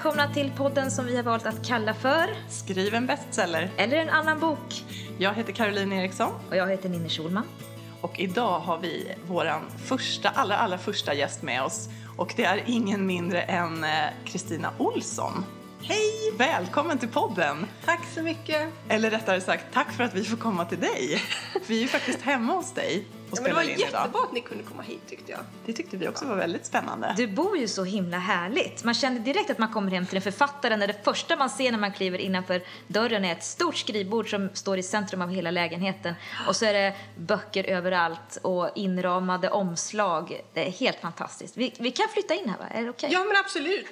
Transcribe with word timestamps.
välkomna 0.00 0.34
till 0.34 0.52
podden 0.56 0.90
som 0.90 1.06
vi 1.06 1.16
har 1.16 1.22
valt 1.22 1.46
att 1.46 1.66
kalla 1.66 1.94
för 1.94 2.26
Skriv 2.48 2.94
en 2.94 3.06
bestseller. 3.06 3.70
Eller 3.76 3.96
en 3.96 4.08
annan 4.08 4.40
bok. 4.40 4.84
Jag 5.18 5.34
heter 5.34 5.52
Caroline 5.52 5.92
Eriksson 5.92 6.32
Och 6.50 6.56
jag 6.56 6.70
heter 6.70 6.88
Ninni 6.88 7.08
Schulman. 7.08 7.44
och 8.00 8.20
idag 8.20 8.60
har 8.60 8.78
vi 8.78 9.14
våran 9.26 9.62
första, 9.84 10.28
allra, 10.28 10.56
allra 10.56 10.78
första 10.78 11.14
gäst 11.14 11.42
med 11.42 11.62
oss. 11.62 11.88
Och 12.16 12.32
det 12.36 12.44
är 12.44 12.62
ingen 12.66 13.06
mindre 13.06 13.42
än 13.42 13.84
eh, 13.84 13.90
Kristina 14.24 14.72
Olsson. 14.78 15.44
Hej! 15.82 16.32
Välkommen 16.38 16.98
till 16.98 17.08
podden! 17.08 17.66
Tack 17.84 18.00
så 18.14 18.22
mycket. 18.22 18.68
Eller 18.88 19.10
rättare 19.10 19.40
sagt, 19.40 19.64
tack 19.72 19.92
för 19.92 20.04
att 20.04 20.14
vi 20.14 20.24
får 20.24 20.36
komma 20.36 20.64
till 20.64 20.80
dig. 20.80 21.22
Vi 21.66 21.76
är 21.76 21.82
ju 21.82 21.88
faktiskt 21.88 22.22
hemma 22.22 22.52
hos 22.52 22.74
dig 22.74 23.04
och 23.32 23.38
Ja, 23.38 23.42
men 23.42 23.50
det 23.50 23.56
var 23.56 23.62
in 23.62 23.68
idag. 23.70 23.80
jättebra 23.80 24.22
att 24.22 24.32
ni 24.32 24.40
kunde 24.40 24.64
komma 24.64 24.82
hit 24.82 25.00
tyckte 25.08 25.32
jag. 25.32 25.40
Det 25.66 25.72
tyckte 25.72 25.96
vi 25.96 26.08
också 26.08 26.24
var 26.26 26.36
väldigt 26.36 26.66
spännande. 26.66 27.14
Du 27.16 27.26
bor 27.26 27.58
ju 27.58 27.68
så 27.68 27.84
himla 27.84 28.18
härligt. 28.18 28.84
Man 28.84 28.94
känner 28.94 29.20
direkt 29.20 29.50
att 29.50 29.58
man 29.58 29.72
kommer 29.72 29.90
hem 29.90 30.06
till 30.06 30.16
en 30.16 30.22
författare 30.22 30.76
när 30.76 30.86
det 30.86 31.04
första 31.04 31.36
man 31.36 31.50
ser 31.50 31.70
när 31.70 31.78
man 31.78 31.92
kliver 31.92 32.18
innanför 32.18 32.62
dörren 32.86 33.24
är 33.24 33.32
ett 33.32 33.44
stort 33.44 33.76
skrivbord 33.76 34.30
som 34.30 34.48
står 34.54 34.78
i 34.78 34.82
centrum 34.82 35.22
av 35.22 35.30
hela 35.30 35.50
lägenheten. 35.50 36.14
Och 36.48 36.56
så 36.56 36.64
är 36.64 36.72
det 36.72 36.94
böcker 37.16 37.64
överallt 37.64 38.38
och 38.42 38.70
inramade 38.74 39.50
omslag. 39.50 40.40
Det 40.54 40.66
är 40.66 40.70
helt 40.70 41.00
fantastiskt. 41.00 41.56
Vi, 41.56 41.74
vi 41.78 41.90
kan 41.90 42.06
flytta 42.08 42.34
in 42.34 42.48
här 42.48 42.58
va? 42.58 42.64
Är 42.70 42.82
det 42.82 42.90
okej? 42.90 43.10
Ja 43.12 43.24
men 43.24 43.36
absolut. 43.36 43.86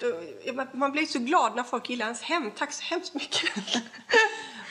Man 0.73 0.93
blir 0.93 1.07
så 1.07 1.19
glad 1.19 1.57
när 1.57 1.63
folk 1.63 1.91
gillar 1.91 2.05
ens 2.07 2.23
hem. 2.23 2.51
Tack 2.59 2.73
så 2.73 2.83
hemskt 2.83 3.15
mycket. 3.15 3.51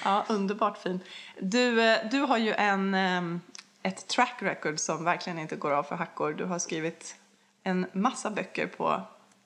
Ja, 0.03 0.25
underbart 0.30 0.78
fin. 0.84 1.00
Du, 1.39 1.81
eh, 1.81 1.97
du 2.11 2.19
har 2.19 2.38
ju 2.38 2.53
en, 2.53 2.94
ehm, 2.94 3.41
ett 3.88 4.07
track 4.07 4.35
record 4.39 4.80
som 4.80 5.03
verkligen 5.03 5.39
inte 5.39 5.55
går 5.55 5.71
av 5.71 5.83
för 5.83 5.95
hackor. 5.95 6.33
Du 6.33 6.45
har 6.45 6.59
skrivit 6.59 7.16
en 7.63 7.85
massa 7.94 8.29
böcker 8.29 8.67
på 8.67 9.02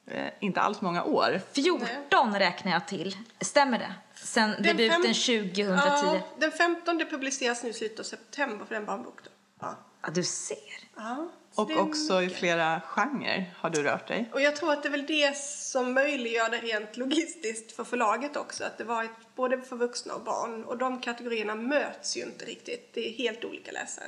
eh, 0.07 0.27
inte 0.39 0.61
alls 0.61 0.81
många 0.81 1.03
år. 1.03 1.41
14 1.53 2.39
räknar 2.39 2.71
jag 2.71 2.87
till. 2.87 3.17
Stämmer 3.41 3.79
det? 3.79 3.93
Sen 4.15 4.51
debuten 4.63 5.03
fem- 5.03 5.13
2010. 5.13 5.61
Ja, 5.63 6.19
den 6.37 6.51
15 6.51 6.99
publiceras 7.09 7.63
nu 7.63 7.69
i 7.69 7.73
slutet 7.73 7.99
av 7.99 8.03
september 8.03 8.65
för 8.65 8.75
den 8.75 8.85
barnbok 8.85 9.23
då. 9.23 9.29
Ja. 9.61 9.75
Ja, 10.01 10.09
du 10.09 10.23
ser. 10.23 10.57
Ja, 10.95 11.27
Och 11.55 11.71
också 11.71 12.21
i 12.21 12.25
mycket. 12.25 12.39
flera 12.39 12.81
genrer 12.85 13.53
har 13.57 13.69
du 13.69 13.83
rört 13.83 14.07
dig. 14.07 14.29
Och 14.33 14.41
jag 14.41 14.55
tror 14.55 14.73
att 14.73 14.83
det 14.83 14.89
är 14.89 14.91
väl 14.91 15.05
det 15.05 15.37
som 15.37 15.93
möjliggör 15.93 16.49
det 16.49 16.57
rent 16.57 16.97
logistiskt 16.97 17.71
för 17.75 17.83
förlaget 17.83 18.37
också. 18.37 18.63
Att 18.63 18.77
det 18.77 18.83
var 18.83 19.03
ett, 19.03 19.09
både 19.35 19.61
för 19.61 19.75
vuxna 19.75 20.13
och 20.13 20.21
barn. 20.23 20.63
Och 20.63 20.77
de 20.77 21.01
kategorierna 21.01 21.55
möts 21.55 22.17
ju 22.17 22.21
inte 22.23 22.45
riktigt. 22.45 22.93
Det 22.93 23.07
är 23.09 23.13
helt 23.13 23.45
olika 23.45 23.71
läsare. 23.71 24.07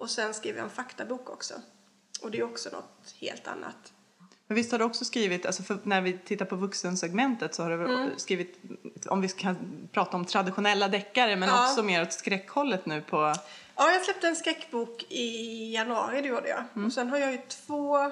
Och 0.00 0.10
sen 0.10 0.34
skriver 0.34 0.58
jag 0.58 0.64
en 0.64 0.70
faktabok 0.70 1.30
också. 1.30 1.54
Och 2.22 2.30
det 2.30 2.38
är 2.38 2.42
också 2.42 2.70
något 2.70 3.14
helt 3.20 3.46
annat. 3.48 3.92
Men 4.46 4.54
visst 4.54 4.72
har 4.72 4.78
du 4.78 4.84
också 4.84 5.04
skrivit, 5.04 5.46
alltså 5.46 5.62
när 5.82 6.00
vi 6.00 6.18
tittar 6.18 6.44
på 6.44 6.56
vuxensegmentet 6.56 7.54
så 7.54 7.62
har 7.62 7.70
du 7.70 7.84
Mm. 7.94 8.10
skrivit, 8.16 8.58
om 9.06 9.20
vi 9.20 9.28
kan 9.28 9.56
prata 9.92 10.16
om 10.16 10.24
traditionella 10.24 10.88
deckare 10.88 11.36
men 11.36 11.48
Ja. 11.48 11.68
också 11.70 11.82
mer 11.82 12.02
åt 12.02 12.12
skräckhållet 12.12 12.86
nu 12.86 13.02
på, 13.02 13.34
Ja, 13.76 13.90
jag 13.92 14.04
släppte 14.04 14.28
en 14.28 14.36
skräckbok 14.36 15.04
i 15.08 15.72
januari, 15.74 16.22
det 16.22 16.28
gjorde 16.28 16.48
jag. 16.48 16.84
Och 16.86 16.92
sen 16.92 17.08
har 17.08 17.18
jag 17.18 17.32
ju 17.32 17.38
två 17.48 18.10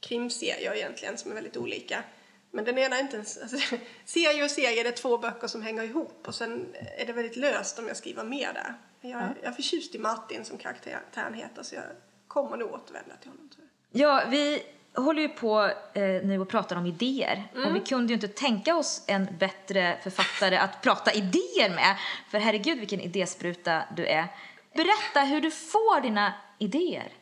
krimserier 0.00 0.74
egentligen 0.74 1.18
som 1.18 1.30
är 1.30 1.34
väldigt 1.34 1.56
olika. 1.56 2.02
Men 2.50 2.64
den 2.64 2.78
ena 2.78 2.96
är 2.96 3.00
inte 3.00 3.16
ens, 3.16 3.38
alltså, 3.38 3.76
serie 4.04 4.44
och 4.44 4.50
serie, 4.50 4.88
är 4.88 4.92
två 4.92 5.18
böcker 5.18 5.46
som 5.46 5.62
hänger 5.62 5.82
ihop 5.82 6.24
och 6.26 6.34
sen 6.34 6.74
är 6.98 7.06
det 7.06 7.12
väldigt 7.12 7.36
löst 7.36 7.78
om 7.78 7.88
jag 7.88 7.96
skriver 7.96 8.24
mer 8.24 8.52
där. 8.52 8.74
Jag, 9.00 9.20
jag 9.20 9.36
är 9.42 9.52
förtjust 9.52 9.94
i 9.94 9.98
Martin 9.98 10.44
som 10.44 10.58
karaktären 10.58 11.34
heter 11.34 11.62
så 11.62 11.74
jag 11.74 11.84
kommer 12.28 12.56
nog 12.56 12.72
återvända 12.72 13.16
till 13.20 13.30
honom 13.30 13.48
tror 13.48 13.66
jag. 13.90 14.00
Ja, 14.00 14.22
vi 14.30 14.62
håller 14.94 15.22
ju 15.22 15.28
på 15.28 15.72
eh, 15.94 16.02
nu 16.02 16.38
och 16.38 16.48
pratar 16.48 16.76
om 16.76 16.86
idéer. 16.86 17.44
Och 17.66 17.76
vi 17.76 17.80
kunde 17.80 18.08
ju 18.08 18.14
inte 18.14 18.28
tänka 18.28 18.76
oss 18.76 19.04
en 19.06 19.28
bättre 19.38 19.98
författare 20.02 20.56
att 20.56 20.82
prata 20.82 21.12
idéer 21.12 21.70
med. 21.70 21.96
För 22.30 22.38
herregud 22.38 22.78
vilken 22.78 23.00
idéspruta 23.00 23.82
du 23.96 24.06
är. 24.06 24.26
Berätta 24.74 25.20
hur 25.20 25.40
du 25.40 25.50
får 25.50 26.00
dina 26.00 26.32
idéer. 26.58 27.12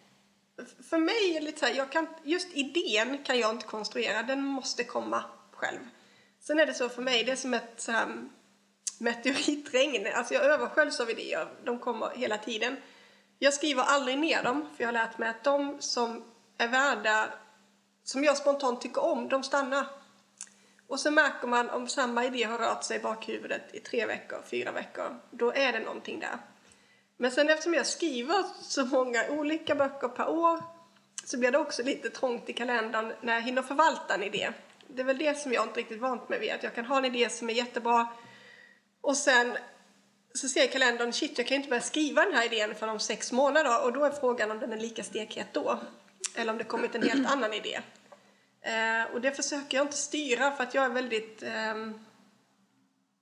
För 0.91 0.99
mig 0.99 1.31
är 1.31 1.41
det 1.41 1.47
lite 1.47 1.59
så 1.59 1.67
här, 1.67 1.75
jag 1.75 1.93
kan, 1.93 2.07
just 2.23 2.49
idén 2.53 3.19
kan 3.25 3.39
jag 3.39 3.51
inte 3.51 3.67
konstruera, 3.67 4.23
den 4.23 4.45
måste 4.45 4.85
komma 4.85 5.25
själv. 5.53 5.81
Sen 6.41 6.59
är 6.59 6.67
det 6.67 6.75
så 6.75 6.89
för 6.89 7.03
mig, 7.03 7.25
det 7.25 7.33
är 7.33 7.37
som 7.37 7.55
ett 7.55 7.73
så 7.77 7.93
här 7.93 8.29
meteoritregn. 8.99 10.07
Alltså 10.15 10.35
jag 10.35 10.45
översköljs 10.45 11.01
av 11.01 11.11
idéer, 11.11 11.49
de 11.65 11.79
kommer 11.79 12.11
hela 12.17 12.39
tiden. 12.39 12.77
Jag 13.39 13.55
skriver 13.55 13.83
aldrig 13.83 14.19
ner 14.19 14.43
dem, 14.43 14.69
för 14.77 14.83
jag 14.85 14.89
har 14.89 14.93
lärt 14.93 15.19
mig 15.19 15.29
att 15.29 15.45
de 15.45 15.77
som 15.81 16.25
är 16.59 16.69
värda, 16.69 17.33
som 18.05 18.25
jag 18.25 18.37
spontant 18.37 18.81
tycker 18.81 19.05
om, 19.05 19.29
de 19.29 19.43
stannar. 19.43 19.87
Och 20.87 21.01
så 21.01 21.11
märker 21.11 21.49
man 21.49 21.71
om 21.71 21.89
samma 21.89 22.25
idé 22.25 22.45
har 22.45 22.59
rört 22.59 22.85
sig 22.85 22.97
i 22.97 23.01
bakhuvudet 23.01 23.75
i 23.75 23.81
tre 23.81 24.07
veckor, 24.07 24.43
fyra 24.51 24.73
veckor, 24.73 25.21
då 25.31 25.53
är 25.53 25.73
det 25.73 25.81
någonting 25.81 26.21
där. 26.21 26.39
Men 27.21 27.31
sen 27.31 27.49
eftersom 27.49 27.75
jag 27.75 27.87
skriver 27.87 28.45
så 28.63 28.87
många 28.87 29.29
olika 29.29 29.75
böcker 29.75 30.09
per 30.09 30.29
år 30.29 30.63
så 31.25 31.39
blir 31.39 31.51
det 31.51 31.59
också 31.59 31.83
lite 31.83 32.11
trångt 32.11 32.49
i 32.49 32.53
kalendern 32.53 33.13
när 33.21 33.35
jag 33.35 33.43
hinner 33.43 33.63
förvalta 33.63 34.15
en 34.15 34.23
idé. 34.23 34.53
Det 34.89 35.03
är 35.03 35.07
väl 35.07 35.19
det 35.19 35.39
som 35.39 35.53
jag 35.53 35.65
inte 35.65 35.81
riktigt 35.81 36.01
vant 36.01 36.29
mig 36.29 36.39
vid, 36.39 36.53
att 36.53 36.63
jag 36.63 36.75
kan 36.75 36.85
ha 36.85 36.99
en 36.99 37.05
idé 37.05 37.31
som 37.31 37.51
är 37.51 37.55
jättebra 37.55 38.09
och 39.01 39.17
sen 39.17 39.57
så 40.35 40.49
ser 40.49 40.61
jag 40.61 40.69
i 40.69 40.73
kalendern, 40.73 41.13
shit 41.13 41.39
jag 41.39 41.47
kan 41.47 41.57
inte 41.57 41.69
börja 41.69 41.83
skriva 41.83 42.25
den 42.25 42.35
här 42.35 42.45
idén 42.45 42.75
förrän 42.75 42.93
om 42.93 43.01
sex 43.01 43.33
månader 43.33 43.85
och 43.85 43.93
då 43.93 44.05
är 44.05 44.11
frågan 44.11 44.51
om 44.51 44.59
den 44.59 44.73
är 44.73 44.77
lika 44.77 45.05
stekhet 45.05 45.47
då. 45.53 45.81
Eller 46.35 46.53
om 46.53 46.59
det 46.59 46.65
kommit 46.65 46.95
en 46.95 47.03
helt 47.03 47.31
annan 47.31 47.53
idé. 47.53 47.81
Eh, 48.63 49.15
och 49.15 49.21
det 49.21 49.33
försöker 49.33 49.77
jag 49.77 49.87
inte 49.87 49.97
styra 49.97 50.53
för 50.53 50.63
att 50.65 50.75
jag 50.75 50.85
är 50.85 50.89
väldigt 50.89 51.43
eh, 51.43 51.75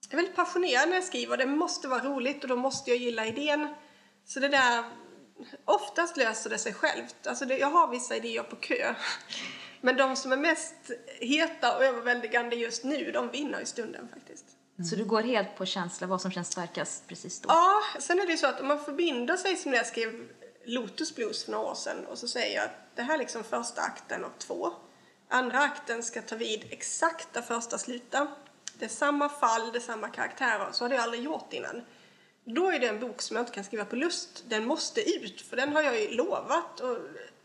jag 0.08 0.12
är 0.12 0.16
väldigt 0.16 0.36
passionerad 0.36 0.88
när 0.88 0.96
jag 0.96 1.04
skriver. 1.04 1.36
Det 1.36 1.46
måste 1.46 1.88
vara 1.88 2.04
roligt 2.04 2.42
och 2.42 2.48
då 2.48 2.56
måste 2.56 2.90
jag 2.90 2.98
gilla 2.98 3.26
idén. 3.26 3.74
Så 4.26 4.40
det 4.40 4.48
där, 4.48 4.84
oftast 5.64 6.16
löser 6.16 6.50
det 6.50 6.58
sig 6.58 6.74
självt. 6.74 7.26
Alltså 7.26 7.44
det, 7.44 7.58
jag 7.58 7.70
har 7.70 7.88
vissa 7.88 8.16
idéer 8.16 8.42
på 8.42 8.56
kö. 8.56 8.94
Men 9.80 9.96
de 9.96 10.16
som 10.16 10.32
är 10.32 10.36
mest 10.36 10.74
heta 11.20 11.76
och 11.76 11.84
överväldigande 11.84 12.56
just 12.56 12.84
nu, 12.84 13.10
de 13.12 13.30
vinner 13.30 13.60
i 13.60 13.66
stunden 13.66 14.08
faktiskt. 14.08 14.44
Så 14.90 14.96
du 14.96 15.04
går 15.04 15.22
helt 15.22 15.56
på 15.56 15.66
känsla, 15.66 16.06
vad 16.06 16.20
som 16.20 16.30
känns 16.30 16.52
starkast 16.52 17.06
precis 17.06 17.40
då. 17.40 17.48
Ja, 17.48 17.82
sen 18.00 18.20
är 18.20 18.26
det 18.26 18.32
ju 18.32 18.38
så 18.38 18.46
att 18.46 18.60
om 18.60 18.68
man 18.68 18.84
förbinder 18.84 19.36
sig 19.36 19.56
som 19.56 19.70
när 19.70 19.78
jag 19.78 19.86
skrev 19.86 20.28
Lotus 20.64 21.14
Blues 21.14 21.44
för 21.44 21.52
några 21.52 21.66
år 21.66 21.74
sedan 21.74 22.06
och 22.06 22.18
så 22.18 22.28
säger 22.28 22.56
jag 22.56 22.64
att 22.64 22.96
det 22.96 23.02
här 23.02 23.14
är 23.14 23.18
liksom 23.18 23.44
första 23.44 23.80
akten 23.80 24.24
och 24.24 24.38
två. 24.38 24.72
Andra 25.28 25.58
akten 25.58 26.02
ska 26.02 26.22
ta 26.22 26.36
vid 26.36 26.64
exakt 26.70 27.28
där 27.32 27.42
första 27.42 27.78
slutar. 27.78 28.26
Det 28.78 28.84
är 28.84 28.88
samma 28.88 29.28
fall, 29.28 29.72
det 29.72 29.78
är 29.78 29.80
samma 29.80 30.08
karaktärer. 30.08 30.68
Så 30.72 30.84
har 30.84 30.90
jag 30.90 31.02
aldrig 31.02 31.22
gjort 31.22 31.52
innan. 31.52 31.82
Då 32.48 32.70
är 32.70 32.78
det 32.78 32.86
en 32.86 33.00
bok 33.00 33.22
som 33.22 33.36
jag 33.36 33.42
inte 33.42 33.52
kan 33.52 33.64
skriva 33.64 33.84
på 33.84 33.96
lust. 33.96 34.44
Den 34.48 34.66
måste 34.66 35.10
ut, 35.10 35.40
för 35.40 35.56
den 35.56 35.72
har 35.72 35.82
jag 35.82 36.00
ju 36.00 36.10
lovat. 36.10 36.80
Och 36.80 36.98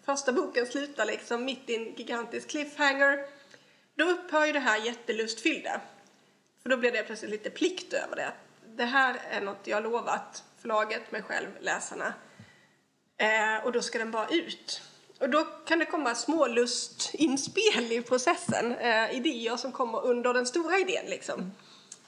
första 0.06 0.31
boken 0.31 0.66
slutar 0.66 1.06
liksom 1.06 1.45
mitt 1.45 1.69
i 1.69 1.75
en 1.75 1.95
gigantisk 1.95 2.50
cliffhanger. 2.50 3.25
Då 3.95 4.06
upphör 4.06 4.45
ju 4.45 4.51
det 4.51 4.59
här 4.59 4.85
jättelustfyllda. 4.85 5.81
För 6.63 6.69
då 6.69 6.78
blir 6.78 6.91
det 6.91 7.03
plötsligt 7.03 7.31
lite 7.31 7.50
plikt 7.50 7.94
över 7.94 8.16
det. 8.16 8.31
Det 8.67 8.85
här 8.85 9.22
är 9.29 9.41
något 9.41 9.67
jag 9.67 9.78
har 9.78 9.81
lovat 9.81 10.44
förlaget, 10.57 11.12
mig 11.12 11.22
själv, 11.22 11.47
läsarna. 11.59 12.13
Eh, 13.18 13.66
och 13.66 13.72
då 13.72 13.81
ska 13.81 13.97
den 13.97 14.12
bara 14.12 14.28
ut. 14.28 14.81
Och 15.19 15.29
då 15.29 15.44
kan 15.44 15.79
det 15.79 15.85
komma 15.85 16.16
små 16.16 16.47
lustinspel 16.47 17.91
i 17.91 18.01
processen. 18.01 18.75
Eh, 18.75 19.16
idéer 19.16 19.57
som 19.57 19.72
kommer 19.72 20.06
under 20.06 20.33
den 20.33 20.45
stora 20.45 20.79
idén 20.79 21.06
liksom. 21.06 21.51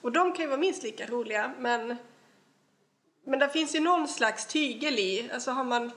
Och 0.01 0.11
de 0.11 0.33
kan 0.33 0.41
ju 0.41 0.47
vara 0.47 0.59
minst 0.59 0.83
lika 0.83 1.07
roliga, 1.07 1.53
men 1.59 1.97
men 3.23 3.39
det 3.39 3.49
finns 3.49 3.75
ju 3.75 3.79
någon 3.79 4.07
slags 4.07 4.45
tygel 4.45 4.93
i. 4.93 5.29
Alltså 5.33 5.51
har 5.51 5.63
man 5.63 5.91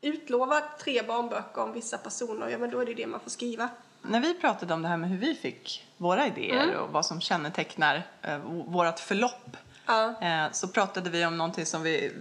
utlovat 0.00 0.78
tre 0.78 1.02
barnböcker 1.02 1.62
om 1.62 1.72
vissa 1.72 1.98
personer, 1.98 2.48
ja 2.48 2.58
men 2.58 2.70
då 2.70 2.80
är 2.80 2.86
det 2.86 2.94
det 2.94 3.06
man 3.06 3.20
får 3.20 3.30
skriva. 3.30 3.68
När 4.02 4.20
vi 4.20 4.34
pratade 4.34 4.74
om 4.74 4.82
det 4.82 4.88
här 4.88 4.96
med 4.96 5.10
hur 5.10 5.18
vi 5.18 5.34
fick 5.34 5.86
våra 5.96 6.26
idéer 6.26 6.62
Mm. 6.64 6.76
och 6.80 6.88
vad 6.92 7.06
som 7.06 7.20
kännetecknar 7.20 8.02
eh, 8.22 8.38
v- 8.38 8.64
vårat 8.66 9.00
förlopp 9.00 9.56
Ja. 9.86 10.14
eh, 10.22 10.52
så 10.52 10.68
pratade 10.68 11.10
vi 11.10 11.26
om 11.26 11.38
någonting 11.38 11.66
som 11.66 11.82
vi 11.82 12.12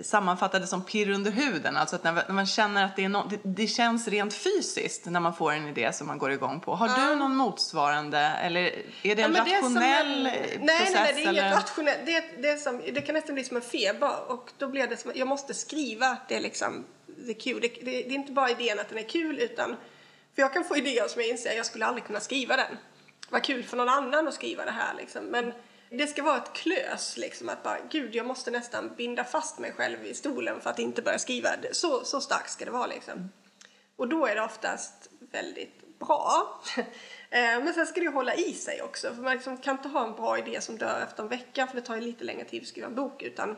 sammanfattade 0.00 0.66
som 0.66 0.84
pirr 0.84 1.10
under 1.10 1.30
huden. 1.30 1.76
Alltså 1.76 1.96
att 1.96 2.04
när, 2.04 2.32
man 2.32 2.46
känner 2.46 2.84
att 2.84 2.96
det, 2.96 3.04
är 3.04 3.08
no, 3.08 3.26
det, 3.30 3.40
det 3.42 3.66
känns 3.66 4.08
rent 4.08 4.34
fysiskt 4.34 5.06
när 5.06 5.20
man 5.20 5.34
får 5.34 5.52
en 5.52 5.68
idé 5.68 5.92
som 5.92 6.06
man 6.06 6.18
går 6.18 6.32
igång 6.32 6.60
på. 6.60 6.74
Har 6.74 7.10
du 7.10 7.16
någon 7.16 7.36
motsvarande 7.36 8.18
eller 8.18 8.60
är 8.60 8.72
det 9.02 9.10
en 9.10 9.18
Ja, 9.18 9.28
men 9.28 9.44
det 9.44 9.56
rationell 9.56 10.26
en- 10.26 10.32
process? 10.32 10.50
Nej, 10.60 10.60
nej, 10.60 10.90
nej, 10.94 11.12
det 11.14 11.22
är 11.22 11.30
inget 11.32 11.56
rationellt. 11.56 11.98
Det, 12.06 12.24
det, 12.42 12.48
är 12.48 12.56
som, 12.56 12.82
det 12.94 13.00
kan 13.00 13.14
nästan 13.14 13.34
bli 13.34 13.44
som 13.44 13.56
en 13.56 13.62
feber 13.62 14.30
och 14.30 14.52
då 14.58 14.68
blir 14.68 14.86
det 14.86 14.96
som 14.96 15.12
jag 15.14 15.28
måste 15.28 15.54
skriva. 15.54 16.16
Det 16.28 16.36
är 16.36 16.40
liksom, 16.40 16.84
det 17.06 17.30
är 17.30 17.40
kul. 17.40 17.60
Det, 17.60 17.68
det, 17.68 17.84
det 17.84 18.10
är 18.10 18.12
inte 18.12 18.32
bara 18.32 18.50
idén 18.50 18.78
att 18.80 18.88
den 18.88 18.98
är 18.98 19.08
kul 19.08 19.38
utan, 19.38 19.76
för 20.34 20.42
jag 20.42 20.52
kan 20.52 20.64
få 20.64 20.76
idéer 20.76 21.08
som 21.08 21.20
jag 21.22 21.30
inser 21.30 21.56
jag 21.56 21.66
skulle 21.66 21.86
aldrig 21.86 22.04
kunna 22.04 22.20
skriva 22.20 22.56
den. 22.56 22.76
Vad 23.30 23.42
kul 23.42 23.64
för 23.64 23.76
någon 23.76 23.88
annan 23.88 24.28
att 24.28 24.34
skriva 24.34 24.64
det 24.64 24.70
här 24.70 24.94
liksom. 24.98 25.24
Men 25.24 25.52
det 25.90 26.06
ska 26.06 26.22
vara 26.22 26.36
ett 26.36 26.52
klös 26.52 27.16
liksom 27.16 27.48
att 27.48 27.62
bara, 27.62 27.78
gud 27.90 28.14
jag 28.14 28.26
måste 28.26 28.50
nästan 28.50 28.94
binda 28.96 29.24
fast 29.24 29.58
mig 29.58 29.72
själv 29.72 30.06
i 30.06 30.14
stolen 30.14 30.60
för 30.60 30.70
att 30.70 30.78
inte 30.78 31.02
börja 31.02 31.18
skriva. 31.18 31.48
Så, 31.72 32.04
så 32.04 32.20
starkt 32.20 32.50
ska 32.50 32.64
det 32.64 32.70
vara 32.70 32.86
liksom. 32.86 33.30
Och 33.96 34.08
då 34.08 34.26
är 34.26 34.34
det 34.34 34.42
oftast 34.42 35.10
väldigt 35.32 35.98
bra. 35.98 36.60
Eh, 37.30 37.64
men 37.64 37.74
sen 37.74 37.86
ska 37.86 38.00
det 38.00 38.08
hålla 38.08 38.34
i 38.34 38.52
sig 38.52 38.82
också. 38.82 39.14
För 39.14 39.22
man 39.22 39.32
liksom 39.32 39.56
kan 39.56 39.76
inte 39.76 39.88
ha 39.88 40.06
en 40.06 40.12
bra 40.12 40.38
idé 40.38 40.60
som 40.60 40.78
dör 40.78 41.02
efter 41.02 41.22
en 41.22 41.28
vecka 41.28 41.66
för 41.66 41.76
det 41.76 41.82
tar 41.82 41.94
ju 41.94 42.00
lite 42.00 42.24
längre 42.24 42.44
tid 42.44 42.62
att 42.62 42.68
skriva 42.68 42.86
en 42.86 42.94
bok. 42.94 43.22
Utan 43.22 43.56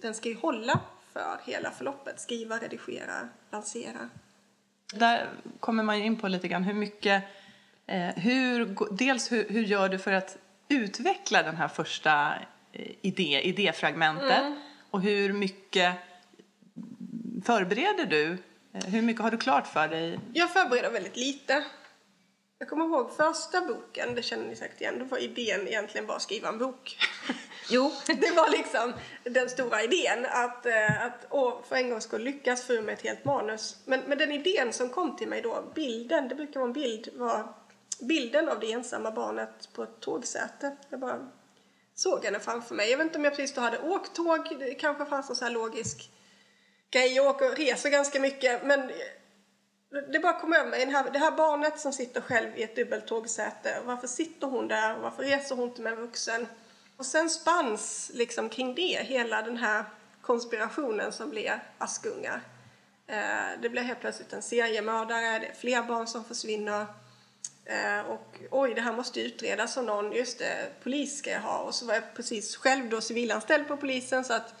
den 0.00 0.14
ska 0.14 0.28
ju 0.28 0.34
hålla 0.34 0.80
för 1.12 1.40
hela 1.44 1.70
förloppet. 1.70 2.20
Skriva, 2.20 2.58
redigera, 2.58 3.28
lansera. 3.50 4.08
Där 4.94 5.28
kommer 5.60 5.82
man 5.82 5.98
ju 5.98 6.04
in 6.04 6.20
på 6.20 6.28
lite 6.28 6.48
grann 6.48 6.62
hur 6.62 6.74
mycket, 6.74 7.24
eh, 7.86 8.08
hur, 8.08 8.76
dels 8.90 9.32
hur, 9.32 9.48
hur 9.48 9.62
gör 9.62 9.88
du 9.88 9.98
för 9.98 10.12
att 10.12 10.38
utveckla 10.70 11.42
den 11.42 11.56
här 11.56 11.68
första 11.68 12.32
eh, 12.72 12.90
idé, 13.02 13.40
idéfragmentet 13.44 14.42
och 14.90 15.02
hur 15.02 15.32
mycket 15.32 15.94
förbereder 17.44 18.06
du? 18.06 18.38
Eh, 18.74 18.84
Hur 18.84 19.02
mycket 19.02 19.22
har 19.22 19.30
du 19.30 19.36
klart 19.36 19.66
för 19.66 19.88
dig? 19.88 20.18
Jag 20.34 20.52
förbereder 20.52 20.90
väldigt 20.90 21.16
lite. 21.16 21.64
Jag 22.58 22.68
kommer 22.68 22.84
ihåg 22.84 23.16
första 23.16 23.60
boken, 23.60 24.14
det 24.14 24.22
känner 24.22 24.44
ni 24.48 24.56
säkert 24.56 24.80
igen, 24.80 24.98
då 24.98 25.04
var 25.04 25.18
idén 25.18 25.68
egentligen 25.68 26.06
bara 26.06 26.16
att 26.16 26.22
skriva 26.22 26.48
en 26.48 26.58
bok. 26.58 26.98
Jo. 27.72 27.92
Det 28.06 28.30
var 28.36 28.50
liksom 28.50 28.92
den 29.24 29.48
stora 29.48 29.82
idén, 29.82 30.26
att, 30.30 30.66
eh, 30.66 31.04
att 31.04 31.26
åh, 31.30 31.54
för 31.68 31.76
en 31.76 31.90
gång 31.90 32.00
skulle 32.00 32.24
lyckas 32.24 32.66
få 32.66 32.72
ur 32.72 32.82
mig 32.82 32.94
ett 32.94 33.02
helt 33.02 33.24
manus. 33.24 33.76
Men, 33.84 34.00
men 34.00 34.18
den 34.18 34.32
idén 34.32 34.72
som 34.72 34.88
kom 34.88 35.16
till 35.16 35.28
mig 35.28 35.42
då, 35.42 35.72
bilden, 35.74 36.28
det 36.28 36.34
brukar 36.34 36.60
vara 36.60 36.68
en 36.68 36.72
bild, 36.72 37.08
var 37.14 37.54
bilden 38.00 38.48
av 38.48 38.60
det 38.60 38.72
ensamma 38.72 39.10
barnet 39.10 39.68
på 39.72 39.82
ett 39.82 40.00
tågsäte. 40.00 40.76
Jag 40.88 41.00
bara 41.00 41.28
såg 41.94 42.24
henne 42.24 42.40
framför 42.40 42.74
mig. 42.74 42.90
Jag 42.90 42.98
vet 42.98 43.04
inte 43.04 43.18
om 43.18 43.24
jag 43.24 43.36
precis 43.36 43.54
då 43.54 43.60
hade 43.60 43.78
åkt 43.78 44.14
tåg, 44.14 44.56
det 44.58 44.74
kanske 44.74 45.04
fanns 45.04 45.28
någon 45.28 45.36
så 45.36 45.44
här 45.44 45.52
logisk 45.52 46.10
grej. 46.90 47.12
Jag 47.12 47.26
åker 47.26 47.50
och 47.50 47.56
reser 47.56 47.90
ganska 47.90 48.20
mycket, 48.20 48.64
men 48.64 48.90
det 50.12 50.18
bara 50.18 50.40
kom 50.40 50.52
över 50.52 50.70
mig. 50.70 50.86
Det 50.86 50.92
här, 50.92 51.10
det 51.10 51.18
här 51.18 51.30
barnet 51.30 51.80
som 51.80 51.92
sitter 51.92 52.20
själv 52.20 52.58
i 52.58 52.62
ett 52.62 52.76
dubbelt 52.76 53.06
tågsäte. 53.06 53.82
Varför 53.84 54.06
sitter 54.06 54.46
hon 54.46 54.68
där? 54.68 54.98
Varför 54.98 55.22
reser 55.22 55.56
hon 55.56 55.68
inte 55.68 55.82
med 55.82 55.92
en 55.92 56.00
vuxen? 56.00 56.46
Och 56.96 57.06
sen 57.06 57.30
spanns 57.30 58.10
liksom 58.14 58.48
kring 58.48 58.74
det 58.74 59.06
hela 59.06 59.42
den 59.42 59.56
här 59.56 59.84
konspirationen 60.22 61.12
som 61.12 61.30
blir 61.30 61.62
Askungar. 61.78 62.40
Eh, 63.06 63.60
det 63.62 63.68
blir 63.68 63.82
helt 63.82 64.00
plötsligt 64.00 64.32
en 64.32 64.42
seriemördare, 64.42 65.38
det 65.38 65.46
är 65.46 65.54
fler 65.54 65.82
barn 65.82 66.06
som 66.06 66.24
försvinner. 66.24 66.86
Eh, 67.64 68.10
och 68.10 68.38
oj, 68.50 68.74
det 68.74 68.80
här 68.80 68.92
måste 68.92 69.20
utredas 69.20 69.78
av 69.78 69.84
någon. 69.84 70.12
Just 70.12 70.38
det, 70.38 70.70
polis 70.82 71.18
ska 71.18 71.30
jag 71.30 71.40
ha. 71.40 71.58
Och 71.58 71.74
så 71.74 71.86
var 71.86 71.94
jag 71.94 72.14
precis 72.14 72.56
själv 72.56 72.88
då 72.88 73.00
civilanställd 73.00 73.68
på 73.68 73.76
polisen 73.76 74.24
så 74.24 74.32
att 74.32 74.54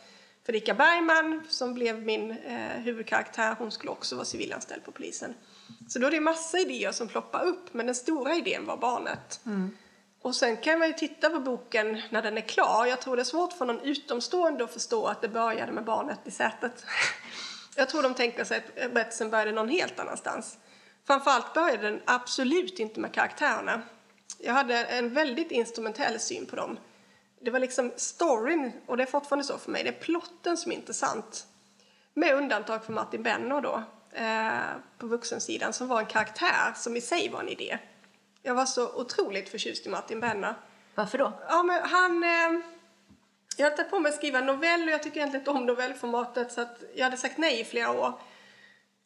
Fredrika 0.46 0.74
Bergman 0.74 1.42
som 1.48 1.74
blev 1.74 2.02
min 2.02 2.30
eh, 2.30 2.56
huvudkaraktär, 2.56 3.54
hon 3.58 3.70
skulle 3.70 3.90
också 3.90 4.16
vara 4.16 4.24
civilanställd 4.24 4.84
på 4.84 4.92
polisen. 4.92 5.34
Så 5.88 5.98
då 5.98 6.06
är 6.06 6.10
det 6.10 6.20
massa 6.20 6.58
idéer 6.58 6.92
som 6.92 7.08
ploppar 7.08 7.44
upp, 7.44 7.74
men 7.74 7.86
den 7.86 7.94
stora 7.94 8.34
idén 8.34 8.66
var 8.66 8.76
barnet. 8.76 9.40
Och 10.22 10.34
sen 10.34 10.56
kan 10.56 10.78
man 10.78 10.88
ju 10.88 10.94
titta 10.94 11.30
på 11.30 11.40
boken 11.40 12.02
när 12.10 12.22
den 12.22 12.36
är 12.38 12.48
klar. 12.48 12.86
Jag 12.86 13.00
tror 13.00 13.16
det 13.16 13.22
är 13.22 13.24
svårt 13.24 13.52
för 13.52 13.66
någon 13.66 13.80
utomstående 13.80 14.64
att 14.64 14.72
förstå 14.72 15.06
att 15.06 15.22
det 15.22 15.28
började 15.28 15.72
med 15.72 15.84
barnet 15.84 16.18
i 16.24 16.30
sätet. 16.30 16.84
Jag 17.76 17.88
tror 17.88 18.02
de 18.02 18.14
tänker 18.14 18.44
sig 18.44 18.56
att 18.58 18.92
berättelsen 18.92 19.30
började 19.30 19.52
någon 19.52 19.68
helt 19.68 20.00
annanstans. 20.00 20.58
Framförallt 21.06 21.54
började 21.54 21.90
den 21.90 22.02
absolut 22.04 22.78
inte 22.78 23.00
med 23.00 23.14
karaktärerna. 23.14 23.82
Jag 24.38 24.54
hade 24.54 24.84
en 24.84 25.14
väldigt 25.14 25.50
instrumentell 25.50 26.20
syn 26.20 26.46
på 26.46 26.56
dem. 26.56 26.78
Det 27.40 27.50
var 27.50 27.60
liksom 27.60 27.92
storyn, 27.96 28.72
och 28.86 28.96
det 28.96 29.02
är 29.02 29.06
fortfarande 29.06 29.44
så 29.44 29.58
för 29.58 29.70
mig, 29.70 29.82
det 29.82 29.88
är 29.88 30.00
plotten 30.00 30.56
som 30.56 30.72
är 30.72 30.76
intressant. 30.76 31.46
Med 32.14 32.34
undantag 32.34 32.84
för 32.84 32.92
Martin 32.92 33.22
Benno 33.22 33.60
då, 33.60 33.82
eh, 34.12 34.60
på 34.98 35.06
vuxensidan, 35.06 35.72
som 35.72 35.88
var 35.88 36.00
en 36.00 36.06
karaktär 36.06 36.72
som 36.76 36.96
i 36.96 37.00
sig 37.00 37.28
var 37.28 37.40
en 37.40 37.48
idé. 37.48 37.78
Jag 38.42 38.54
var 38.54 38.66
så 38.66 38.94
otroligt 38.94 39.48
förtjust 39.48 39.86
i 39.86 39.88
Martin 39.88 40.20
Benno. 40.20 40.54
Varför 40.94 41.18
då? 41.18 41.32
Ja, 41.48 41.62
men 41.62 41.82
han... 41.82 42.24
Eh, 42.24 42.60
jag 43.56 43.64
hade 43.64 43.76
tagit 43.76 43.90
på 43.90 43.98
mig 43.98 44.10
att 44.10 44.16
skriva 44.16 44.38
en 44.38 44.46
novell 44.46 44.82
och 44.82 44.90
jag 44.90 45.02
tycker 45.02 45.16
egentligen 45.16 45.40
inte 45.40 45.50
om 45.50 45.66
novellformatet 45.66 46.52
så 46.52 46.66
jag 46.94 47.04
hade 47.04 47.16
sagt 47.16 47.38
nej 47.38 47.60
i 47.60 47.64
flera 47.64 47.90
år. 47.90 48.20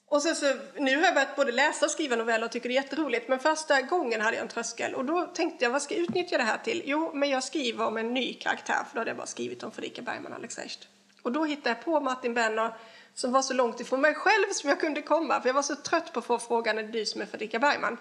Och 0.06 0.23
sen 0.23 0.37
så, 0.37 0.53
nu 0.79 0.97
har 0.97 1.03
jag 1.05 1.15
börjat 1.15 1.37
både 1.37 1.53
läsa 1.53 1.85
och 1.85 1.91
skriva 1.91 2.17
noveller 2.17 2.47
och 2.47 2.53
tycker 2.53 2.69
det 2.69 2.73
är 2.73 2.83
jätteroligt 2.83 3.29
men 3.29 3.39
första 3.39 3.83
gången 3.83 4.21
hade 4.21 4.37
jag 4.37 4.43
en 4.43 4.49
tröskel 4.49 4.95
och 4.95 5.05
då 5.05 5.27
tänkte 5.27 5.65
jag 5.65 5.73
vad 5.73 5.83
ska 5.83 5.95
jag 5.95 6.03
utnyttja 6.03 6.39
det 6.39 6.45
här 6.45 6.59
till? 6.59 6.83
Jo, 6.85 7.11
men 7.15 7.31
jag 7.31 7.45
skriver 7.45 7.87
om 7.87 7.97
en 7.97 8.15
ny 8.15 8.35
karaktär 8.35 8.85
för 8.89 8.95
då 8.95 9.01
hade 9.01 9.11
jag 9.11 9.17
bara 9.17 9.27
skrivit 9.27 9.62
om 9.62 9.71
Fredrika 9.71 10.03
Bergman 10.03 10.33
och 10.33 10.39
Alex 10.39 10.59
Echt. 10.59 10.89
Och 11.23 11.33
då 11.33 11.45
hittade 11.45 11.69
jag 11.69 11.85
på 11.85 12.01
Martin 12.01 12.35
Benner 12.35 12.75
som 13.15 13.33
var 13.33 13.43
så 13.43 13.55
långt 13.55 13.81
ifrån 13.81 14.01
mig 14.01 14.15
själv 14.15 14.53
som 14.53 14.69
jag 14.71 14.81
kunde 14.81 15.03
komma 15.03 15.41
för 15.41 15.49
jag 15.49 15.55
var 15.55 15.62
så 15.62 15.77
trött 15.77 16.12
på 16.12 16.19
att 16.19 16.25
få 16.25 16.39
frågan 16.39 16.79
är 16.79 16.83
det 16.83 16.93
du 16.93 17.06
som 17.06 17.21
är 17.21 17.27
Fredrika 17.27 17.59
Bergman? 17.59 17.97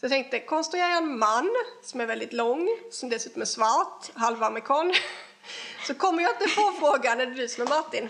Så 0.00 0.04
jag 0.04 0.10
tänkte, 0.10 0.40
konstruera 0.40 0.96
en 0.96 1.18
man 1.18 1.50
som 1.82 2.00
är 2.00 2.06
väldigt 2.06 2.32
lång, 2.32 2.68
som 2.90 3.08
dessutom 3.08 3.42
är 3.42 3.46
svart, 3.46 4.10
halvamerikan. 4.14 4.94
Så 5.86 5.94
kommer 5.94 6.22
jag 6.22 6.32
inte 6.32 6.48
få 6.48 6.72
frågan, 6.72 7.20
är 7.20 7.26
det 7.26 7.34
du 7.34 7.48
som 7.48 7.62
är 7.62 7.68
Martin? 7.68 8.08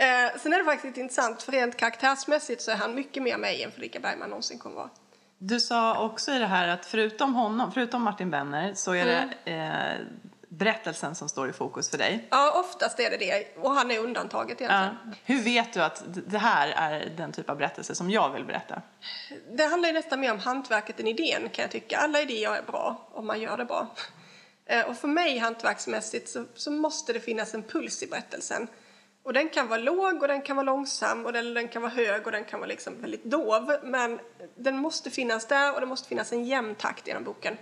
Eh, 0.00 0.38
sen 0.40 0.52
är 0.52 0.58
det 0.58 0.64
faktiskt 0.64 0.96
intressant, 0.96 1.42
för 1.42 1.52
rent 1.52 1.76
karaktärsmässigt 1.76 2.62
så 2.62 2.70
är 2.70 2.76
han 2.76 2.94
mycket 2.94 3.22
mer 3.22 3.36
mig 3.38 3.62
än 3.62 3.70
Fredrika 3.70 4.00
Bergman 4.00 4.30
någonsin 4.30 4.58
kommer 4.58 4.76
vara. 4.76 4.90
Du 5.38 5.60
sa 5.60 6.04
också 6.04 6.32
i 6.32 6.38
det 6.38 6.46
här 6.46 6.68
att 6.68 6.86
förutom 6.86 7.34
honom, 7.34 7.72
förutom 7.72 8.02
Martin 8.02 8.30
Benner, 8.30 8.74
så 8.74 8.92
är 8.92 9.04
det 9.44 9.50
eh, 9.52 10.06
berättelsen 10.48 11.14
som 11.14 11.28
står 11.28 11.48
i 11.50 11.52
fokus 11.52 11.90
för 11.90 11.98
dig. 11.98 12.28
Ja, 12.30 12.60
oftast 12.60 13.00
är 13.00 13.10
det 13.10 13.16
det, 13.16 13.56
och 13.56 13.70
han 13.70 13.90
är 13.90 13.98
undantaget 13.98 14.60
Ja. 14.60 14.66
egentligen. 14.66 15.14
Hur 15.24 15.42
vet 15.42 15.72
du 15.72 15.82
att 15.82 16.02
det 16.06 16.38
här 16.38 16.68
är 16.68 17.12
den 17.16 17.32
typ 17.32 17.50
av 17.50 17.56
berättelse 17.56 17.94
som 17.94 18.10
jag 18.10 18.30
vill 18.30 18.44
berätta? 18.44 18.82
Det 19.52 19.64
handlar 19.64 19.92
nästan 19.92 20.20
mer 20.20 20.32
om 20.32 20.38
hantverket 20.38 21.00
än 21.00 21.06
idén 21.06 21.48
kan 21.52 21.62
jag 21.62 21.70
tycka. 21.70 21.98
Alla 21.98 22.20
idéer 22.20 22.50
är 22.56 22.62
bra 22.62 23.08
om 23.12 23.26
man 23.26 23.40
gör 23.40 23.56
det 23.56 23.64
bra. 23.64 23.86
Eh, 24.66 24.86
Och 24.88 24.96
för 24.96 25.08
mig 25.08 25.38
hantverksmässigt 25.38 26.28
så, 26.28 26.44
så 26.54 26.70
måste 26.70 27.12
det 27.12 27.20
finnas 27.20 27.54
en 27.54 27.62
puls 27.62 28.02
i 28.02 28.06
berättelsen. 28.06 28.68
Och 29.28 29.34
den 29.34 29.48
kan 29.48 29.68
vara 29.68 29.80
låg 29.80 30.22
och 30.22 30.28
den 30.28 30.42
kan 30.42 30.56
vara 30.56 30.64
långsam 30.64 31.26
och 31.26 31.32
den, 31.32 31.54
den 31.54 31.68
kan 31.68 31.82
vara 31.82 31.92
hög 31.92 32.26
och 32.26 32.32
den 32.32 32.44
kan 32.44 32.60
vara 32.60 32.68
liksom 32.68 33.00
väldigt 33.00 33.24
dov. 33.24 33.76
Men 33.82 34.20
den 34.56 34.78
måste 34.78 35.10
finnas 35.10 35.46
där 35.46 35.74
och 35.74 35.80
det 35.80 35.86
måste 35.86 36.08
finnas 36.08 36.32
en 36.32 36.44
jämn 36.44 36.74
takt 36.74 37.06
genom 37.06 37.24
boken. 37.24 37.56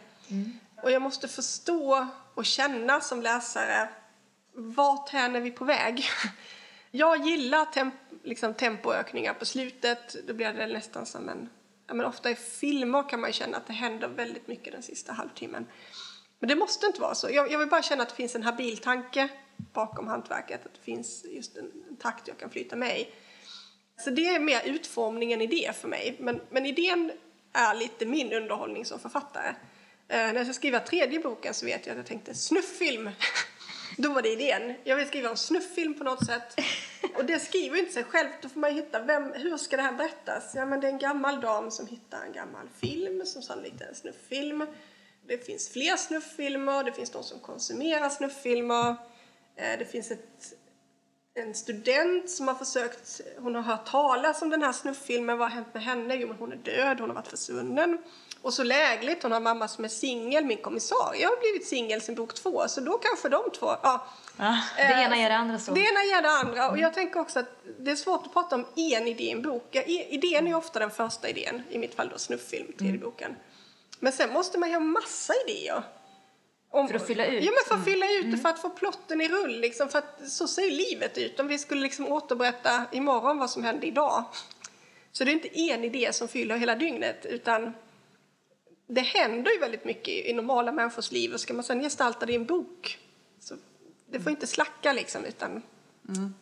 Och 0.82 0.90
jag 0.90 1.02
måste 1.02 1.28
förstå 1.28 2.06
och 2.34 2.44
känna 2.44 3.00
som 3.00 3.22
läsare 3.22 3.88
vart 4.52 5.08
hän 5.08 5.36
är 5.36 5.40
vi 5.40 5.50
på 5.50 5.64
väg? 5.64 6.04
Jag 6.90 7.26
gillar 7.26 7.64
temp 7.64 7.94
liksom 8.22 8.54
tempoökningar 8.54 9.34
på 9.34 9.44
slutet. 9.44 10.16
Då 10.26 10.34
blir 10.34 10.52
det 10.52 10.66
nästan 10.66 11.06
som 11.06 11.28
en... 11.28 11.48
Ja, 11.86 11.94
men 11.94 12.06
ofta 12.06 12.30
i 12.30 12.34
filmer 12.34 13.08
kan 13.08 13.20
man 13.20 13.32
känna 13.32 13.56
att 13.56 13.66
det 13.66 13.72
händer 13.72 14.08
väldigt 14.08 14.48
mycket 14.48 14.72
den 14.72 14.82
sista 14.82 15.12
halvtimmen. 15.12 15.66
Men 16.38 16.48
det 16.48 16.56
måste 16.56 16.86
inte 16.86 17.00
vara 17.00 17.14
så. 17.14 17.30
Jag, 17.30 17.52
jag 17.52 17.58
vill 17.58 17.68
bara 17.68 17.82
känna 17.82 18.02
att 18.02 18.08
det 18.08 18.14
finns 18.14 18.34
en 18.34 18.42
habil 18.42 18.78
tanke 18.78 19.28
bakom 19.72 20.06
hantverket. 20.06 20.66
Att 20.66 20.74
det 20.74 20.80
finns 20.80 21.24
just 21.24 21.56
en, 21.56 21.72
en 21.88 21.96
takt 21.96 22.28
jag 22.28 22.38
kan 22.38 22.50
flyta 22.50 22.76
med 22.76 23.00
i. 23.00 23.08
Så 24.04 24.10
det 24.10 24.26
är 24.26 24.40
mer 24.40 24.62
utformningen 24.64 25.40
i 25.40 25.46
det 25.46 25.76
för 25.76 25.88
mig. 25.88 26.16
Men, 26.20 26.40
men 26.50 26.66
idén 26.66 27.12
är 27.52 27.74
lite 27.74 28.06
min 28.06 28.32
underhållning 28.32 28.84
som 28.84 28.98
författare. 28.98 29.48
Eh, 30.08 30.16
när 30.18 30.34
jag 30.34 30.46
ska 30.46 30.54
skriva 30.54 30.80
tredje 30.80 31.20
boken 31.20 31.54
så 31.54 31.66
vet 31.66 31.86
jag 31.86 31.92
att 31.92 31.96
jag 31.96 32.06
tänkte 32.06 32.34
snufffilm. 32.34 33.10
Då 33.96 34.12
var 34.12 34.22
det 34.22 34.28
idén. 34.28 34.74
Jag 34.84 34.96
vill 34.96 35.06
skriva 35.06 35.30
en 35.30 35.36
snufffilm 35.36 35.94
på 35.94 36.04
något 36.04 36.26
sätt. 36.26 36.60
Och 37.14 37.24
det 37.24 37.38
skriver 37.38 37.76
ju 37.76 37.80
inte 37.80 37.94
sig 37.94 38.04
självt. 38.04 38.32
Då 38.42 38.48
får 38.48 38.60
man 38.60 38.70
ju 38.70 38.82
hitta, 38.82 39.02
vem, 39.02 39.32
hur 39.32 39.56
ska 39.56 39.76
det 39.76 39.82
här 39.82 39.92
berättas? 39.92 40.52
Ja 40.54 40.66
men 40.66 40.80
det 40.80 40.86
är 40.86 40.92
en 40.92 40.98
gammal 40.98 41.40
dam 41.40 41.70
som 41.70 41.86
hittar 41.86 42.24
en 42.26 42.32
gammal 42.32 42.68
film 42.80 43.26
som 43.26 43.42
sannolikt 43.42 43.80
är 43.80 43.86
en 43.86 43.94
snufffilm. 43.94 44.66
Det 45.28 45.46
finns 45.46 45.68
fler 45.68 45.96
snufffilmer, 45.96 46.84
det 46.84 46.92
finns 46.92 47.10
de 47.10 47.22
som 47.22 47.40
konsumerar 47.40 48.08
snufffilmer. 48.08 48.88
Eh, 49.56 49.78
Det 49.78 49.90
finns 49.90 50.10
ett 50.10 50.52
en 51.38 51.54
student 51.54 52.30
som 52.30 52.48
har 52.48 52.54
försökt, 52.54 53.20
hon 53.38 53.54
har 53.54 53.62
hört 53.62 53.86
talas 53.86 54.42
om 54.42 54.50
den 54.50 54.62
här 54.62 54.72
snufffilmen, 54.72 55.38
vad 55.38 55.48
har 55.48 55.54
hänt 55.54 55.74
med 55.74 55.82
henne? 55.82 56.14
Jo 56.14 56.28
men 56.28 56.36
hon 56.36 56.52
är 56.52 56.56
död, 56.56 57.00
hon 57.00 57.08
har 57.10 57.14
varit 57.14 57.28
försvunnen. 57.28 57.98
Och 58.42 58.54
så 58.54 58.62
lägligt, 58.62 59.22
hon 59.22 59.32
har 59.32 59.36
en 59.36 59.42
mamma 59.42 59.68
som 59.68 59.84
är 59.84 59.88
singel, 59.88 60.44
min 60.44 60.58
kommissarie 60.58 61.26
har 61.26 61.40
blivit 61.40 61.68
singel 61.68 62.00
sen 62.00 62.14
bok 62.14 62.34
två, 62.34 62.68
så 62.68 62.80
då 62.80 62.98
kanske 62.98 63.28
de 63.28 63.50
två, 63.58 63.66
ja. 63.82 64.06
Ja. 64.36 64.58
Det 64.76 64.82
ena 64.82 65.16
ger 65.16 65.28
det 65.28 65.36
andra 65.36 65.58
så. 65.58 65.72
Det 65.72 65.80
ena 65.80 66.04
ger 66.04 66.22
det 66.22 66.30
andra 66.30 66.70
och 66.70 66.78
jag 66.78 66.94
tänker 66.94 67.20
också 67.20 67.38
att 67.38 67.48
det 67.78 67.90
är 67.90 67.96
svårt 67.96 68.26
att 68.26 68.32
prata 68.32 68.54
om 68.54 68.64
en 68.76 69.06
idé 69.06 69.24
i 69.24 69.30
en 69.30 69.42
bok. 69.42 69.76
Idén 69.86 70.46
är 70.46 70.54
ofta 70.54 70.78
den 70.78 70.90
första 70.90 71.28
idén, 71.28 71.62
i 71.70 71.78
mitt 71.78 71.94
fall 71.94 72.08
då 72.08 72.18
snufffilm, 72.18 72.72
tredje 72.78 72.98
boken. 72.98 73.36
Men 74.00 74.12
sen 74.12 74.32
måste 74.32 74.58
man 74.58 74.68
ju 74.68 74.74
ha 74.74 74.80
massa 74.80 75.32
idéer. 75.46 75.82
Om, 76.70 76.88
För 76.88 76.94
att 76.94 77.06
fylla 77.06 77.26
ut. 77.26 77.44
Ja, 77.44 77.50
men 77.50 77.68
för 77.68 77.74
att 77.74 77.84
fylla 77.84 78.12
ut 78.12 78.30
det, 78.30 78.38
för 78.38 78.48
att 78.48 78.58
få 78.58 78.70
plotten 78.70 79.20
i 79.20 79.28
rull. 79.28 79.60
Liksom, 79.60 79.88
för 79.88 79.98
att 79.98 80.30
så 80.30 80.48
ser 80.48 80.62
ju 80.62 80.70
livet 80.70 81.18
ut. 81.18 81.40
Om 81.40 81.48
vi 81.48 81.58
skulle 81.58 81.80
liksom 81.80 82.12
återberätta 82.12 82.84
imorgon 82.92 83.38
vad 83.38 83.50
som 83.50 83.64
hände 83.64 83.86
idag. 83.86 84.24
Så 85.12 85.24
det 85.24 85.30
är 85.30 85.32
inte 85.32 85.60
en 85.60 85.84
idé 85.84 86.12
som 86.12 86.28
fyller 86.28 86.56
hela 86.56 86.74
dygnet, 86.74 87.26
utan 87.26 87.72
det 88.86 89.00
händer 89.00 89.52
ju 89.52 89.58
väldigt 89.58 89.84
mycket 89.84 90.08
i, 90.08 90.32
normala 90.32 90.72
människors 90.72 91.12
liv. 91.12 91.32
Och 91.32 91.40
ska 91.40 91.54
man 91.54 91.64
sen 91.64 91.80
gestalta 91.80 92.26
det 92.26 92.32
i 92.32 92.36
en 92.36 92.46
bok, 92.46 92.98
så 93.40 93.54
det 94.10 94.20
får 94.20 94.30
inte 94.30 94.46
slacka 94.46 94.92
liksom, 94.92 95.24
utan 95.24 95.62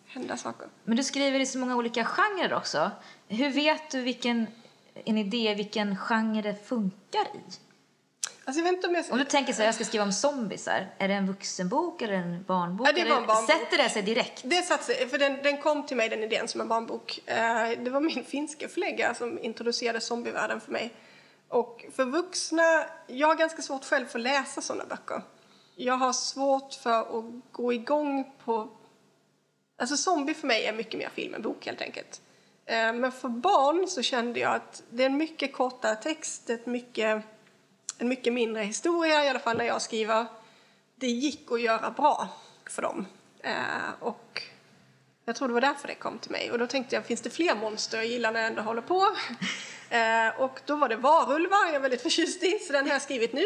hända 0.07 0.37
saker. 0.37 0.69
Men 0.85 0.97
du 0.97 1.05
skriver 1.05 1.41
i 1.41 1.47
så 1.47 1.59
många 1.59 1.77
olika 1.77 2.05
genrer 2.05 2.55
också. 2.55 2.91
Hur 3.29 3.51
vet 3.51 3.91
du 3.91 4.03
vilken 4.03 4.47
en 4.95 5.19
idé 5.19 5.55
vilken 5.55 5.97
genre 5.97 6.43
det 6.43 6.67
funkar 6.67 7.25
i? 7.35 7.41
Alltså 8.47 8.61
jag 8.61 8.65
vet 8.65 8.73
inte 8.73 8.89
om 8.89 8.95
jag... 8.95 9.05
Om 9.11 9.19
du 9.19 9.25
tänker 9.25 9.53
så 9.53 9.59
här, 9.59 9.67
jag 9.67 9.75
ska 9.75 9.85
skriva 9.85 10.05
om 10.05 10.13
zombisar, 10.13 10.87
är 10.99 11.09
det 11.09 11.15
en 11.15 11.27
vuxenbok 11.27 12.03
eller 12.03 12.15
en 12.15 12.45
barnbok? 12.45 12.89
Ja, 12.89 12.93
det 12.93 13.05
var 13.05 13.17
en 13.17 13.27
barnbok. 13.27 13.51
Sätter 13.51 13.79
det 13.79 13.91
sig 13.91 14.03
direkt? 14.03 14.43
Det 14.45 14.63
satt 14.63 14.85
sig, 14.85 15.09
för 15.09 15.19
den, 15.19 15.43
den 15.43 15.59
kom 15.59 15.87
till 15.87 15.97
mig 15.97 16.09
den 16.09 16.23
idén 16.23 16.49
som 16.49 16.61
en 16.61 16.69
barnbok. 16.69 17.21
Eh, 17.27 17.71
det 17.85 17.91
var 17.91 18.01
min 18.01 18.25
finska 18.25 18.69
förläggare 18.69 19.15
som 19.15 19.39
introducerade 19.39 20.01
zombievärlden 20.01 20.61
för 20.61 20.73
mig. 20.73 20.93
Och 21.49 21.85
för 21.93 22.05
vuxna, 22.05 22.85
jag 23.07 23.29
har 23.29 23.35
ganska 23.35 23.63
svårt 23.63 23.85
själv 23.85 24.07
för 24.07 24.19
att 24.19 24.23
läsa 24.23 24.61
sådana 24.61 24.85
böcker. 24.85 25.23
Jag 25.77 25.95
har 25.95 26.13
svårt 26.13 26.75
för 26.75 27.19
att 27.19 27.25
gå 27.53 27.73
igång 27.73 28.33
på... 28.45 28.69
Alltså 29.79 29.97
zombie 29.97 30.35
för 30.35 30.47
mig 30.47 30.67
är 30.67 30.73
mycket 30.73 30.99
mer 30.99 31.11
film 31.15 31.35
än 31.35 31.43
bok 31.43 31.67
helt 31.67 31.81
enkelt. 31.81 32.21
Eh, 32.67 32.93
men 32.93 33.13
för 33.13 33.29
barn 33.29 33.89
så 33.89 34.03
kände 34.03 34.41
jag 34.41 34.55
att 34.55 34.83
det 34.91 35.03
är 35.03 35.07
en 35.07 35.17
mycket 35.17 35.53
kortare 35.53 35.97
text, 35.97 36.51
ett 36.51 36.67
mycket, 36.67 37.25
en 37.99 38.09
mycket 38.09 38.33
mindre 38.33 38.63
historia, 38.63 39.25
i 39.25 39.29
alla 39.29 39.39
fall 39.39 39.57
när 39.57 39.65
jag 39.65 39.83
skriver. 39.83 40.27
Det 40.97 41.07
gick 41.07 41.53
att 41.53 41.61
göra 41.61 41.91
bra 41.91 42.29
för 42.71 42.83
dem. 42.83 43.07
Eh, 43.41 43.91
och 44.01 44.43
jag 45.25 45.37
tror 45.37 45.49
det 45.49 45.55
var 45.55 45.61
därför 45.61 45.89
det 45.89 45.95
kom 45.95 46.19
till 46.19 46.31
mig. 46.31 46.51
Och 46.51 46.59
då 46.59 46.67
tänkte 46.67 46.95
jag, 46.95 47.05
finns 47.05 47.21
det 47.21 47.31
fler 47.31 47.55
monster 47.55 47.97
jag 47.97 48.07
gillar 48.07 48.33
när 48.33 48.41
jag 48.41 48.49
ändå 48.49 48.63
håller 48.63 48.83
på? 48.83 49.03
eh, 49.91 50.41
och 50.41 50.61
då 50.67 50.77
var 50.77 50.89
det 50.89 50.97
varulvar, 50.97 51.67
jag 51.67 51.75
är 51.75 51.81
väldigt 51.81 52.03
förtjust 52.03 52.43
i, 52.43 52.59
så 52.59 52.73
den 52.73 52.87
har 52.87 52.93
jag 52.93 53.03
skrivit 53.03 53.33
nu. 53.33 53.45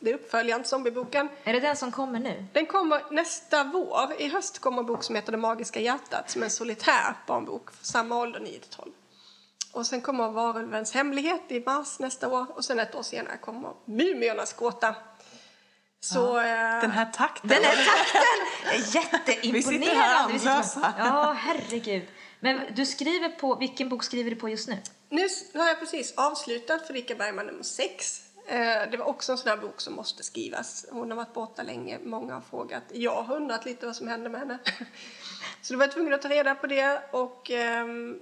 Det 0.00 0.10
är 0.10 0.14
uppföljaren 0.14 0.62
till 0.62 0.70
zombieboken. 0.70 1.28
Är 1.44 1.52
det 1.52 1.60
den 1.60 1.76
som 1.76 1.92
kommer 1.92 2.18
nu? 2.18 2.44
Den 2.52 2.66
kommer 2.66 3.02
nästa 3.10 3.64
vår. 3.64 4.12
I 4.18 4.28
höst 4.28 4.58
kommer 4.58 4.78
en 4.78 4.86
bok 4.86 5.04
som 5.04 5.14
heter 5.14 5.32
Det 5.32 5.38
magiska 5.38 5.80
hjärtat 5.80 6.30
som 6.30 6.42
är 6.42 6.46
en 6.46 6.50
solitär 6.50 7.14
barnbok 7.26 7.70
för 7.74 7.84
samma 7.84 8.16
ålder, 8.16 8.40
9-12. 8.40 8.88
Och 9.72 9.86
sen 9.86 10.00
kommer 10.00 10.28
Varulvens 10.30 10.92
hemlighet 10.94 11.42
i 11.48 11.60
mars 11.60 11.98
nästa 11.98 12.28
år 12.28 12.46
och 12.56 12.64
sen 12.64 12.80
ett 12.80 12.94
år 12.94 13.02
senare 13.02 13.36
kommer 13.36 13.70
Mumiernas 13.84 14.52
gåta. 14.52 14.94
Så... 16.00 16.38
eh, 16.38 16.44
Den 16.80 16.90
här 16.90 17.12
takten. 17.12 17.48
Den 17.48 17.64
här 17.64 17.76
takten 17.84 18.72
är 18.72 18.94
jätteimponerande. 18.96 19.52
Vi 19.52 19.62
sitter 19.62 19.94
här 19.94 20.24
andlösa. 20.24 20.94
Ja, 20.98 21.32
herregud. 21.38 22.02
Men 22.40 22.60
du 22.74 22.86
skriver 22.86 23.28
på, 23.28 23.54
vilken 23.54 23.88
bok 23.88 24.04
skriver 24.04 24.30
du 24.30 24.36
på 24.36 24.48
just 24.48 24.68
nu? 24.68 24.76
Nu 25.08 25.28
har 25.54 25.66
jag 25.68 25.80
precis 25.80 26.14
avslutat 26.16 26.86
Fredrika 26.86 27.14
Bergman 27.14 27.46
nummer 27.46 27.62
6. 27.62 28.22
Det 28.90 28.96
var 28.98 29.06
också 29.06 29.32
en 29.32 29.38
sån 29.38 29.48
här 29.48 29.56
bok 29.56 29.80
som 29.80 29.94
måste 29.94 30.22
skrivas. 30.22 30.86
Hon 30.90 31.10
har 31.10 31.16
varit 31.16 31.34
borta 31.34 31.62
länge, 31.62 31.98
många 32.04 32.34
har 32.34 32.40
frågat. 32.40 32.82
Jag 32.92 33.22
har 33.22 33.36
undrat 33.36 33.64
lite 33.64 33.86
vad 33.86 33.96
som 33.96 34.08
hände 34.08 34.28
med 34.28 34.40
henne. 34.40 34.58
Så 35.62 35.72
då 35.72 35.78
var 35.78 35.84
jag 35.84 35.92
tvungen 35.92 36.12
att 36.12 36.22
ta 36.22 36.28
reda 36.28 36.54
på 36.54 36.66
det. 36.66 37.02
Och 37.10 37.50
ehm, 37.50 38.18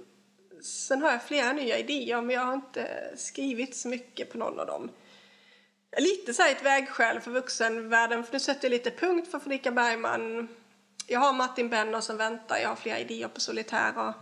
sen 0.61 1.01
har 1.01 1.11
jag 1.11 1.23
flera 1.23 1.53
nya 1.53 1.77
idéer 1.77 2.21
men 2.21 2.35
jag 2.35 2.41
har 2.41 2.53
inte 2.53 3.13
skrivit 3.15 3.75
så 3.75 3.87
mycket 3.87 4.31
på 4.31 4.37
någon 4.37 4.59
av 4.59 4.65
dem. 4.65 4.91
Lite 5.97 6.33
så 6.33 6.41
här 6.41 6.51
ett 6.51 6.65
vägskäl 6.65 7.21
för 7.21 7.31
vuxenvärlden 7.31 8.23
för 8.23 8.33
nu 8.33 8.39
sätter 8.39 8.65
jag 8.65 8.71
lite 8.71 8.91
punkt 8.91 9.31
för 9.31 9.39
Fredrika 9.39 9.71
Bergman. 9.71 10.47
Jag 11.07 11.19
har 11.19 11.33
Martin 11.33 11.69
Benner 11.69 12.01
som 12.01 12.17
väntar, 12.17 12.57
jag 12.57 12.69
har 12.69 12.75
flera 12.75 12.99
idéer 12.99 13.27
på 13.27 13.39
solitärer. 13.39 14.13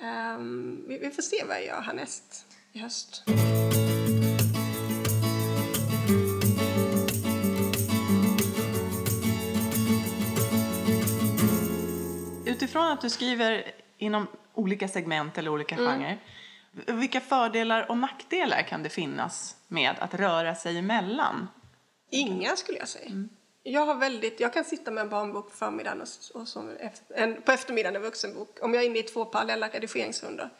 Ehm, 0.00 0.84
vi, 0.88 0.98
vi 0.98 1.10
får 1.10 1.22
se 1.22 1.44
vad 1.48 1.56
jag 1.56 1.64
gör 1.64 1.80
härnäst 1.80 2.46
i 2.72 2.78
höst. 2.78 3.22
Utifrån 12.72 12.92
att 12.92 13.00
du 13.00 13.10
skriver 13.10 13.74
inom 13.98 14.26
olika 14.54 14.88
segment 14.88 15.38
eller 15.38 15.50
olika 15.50 15.76
genrer, 15.76 16.18
vilka 16.86 17.20
fördelar 17.20 17.90
och 17.90 17.98
nackdelar 17.98 18.62
kan 18.62 18.82
det 18.82 18.88
finnas 18.88 19.56
med 19.68 19.94
att 19.98 20.14
röra 20.14 20.54
sig 20.54 20.78
emellan? 20.78 21.48
Inga 22.10 22.56
skulle 22.56 22.78
jag 22.78 22.88
säga. 22.88 23.10
Jag, 23.62 23.86
har 23.86 23.94
väldigt, 23.94 24.40
jag 24.40 24.52
kan 24.52 24.64
sitta 24.64 24.90
med 24.90 25.02
en 25.02 25.08
barnbok 25.08 25.50
på 25.50 25.56
förmiddagen 25.56 26.00
och, 26.00 26.40
och 26.40 26.48
som 26.48 26.70
en, 27.08 27.42
på 27.42 27.52
eftermiddagen 27.52 27.96
en 27.96 28.02
vuxenbok. 28.02 28.58
Om 28.62 28.74
jag 28.74 28.82
är 28.82 28.86
inne 28.86 28.98
i 28.98 29.02
två 29.02 29.24
parallella 29.24 29.68
redigeringsrundor. 29.68 30.50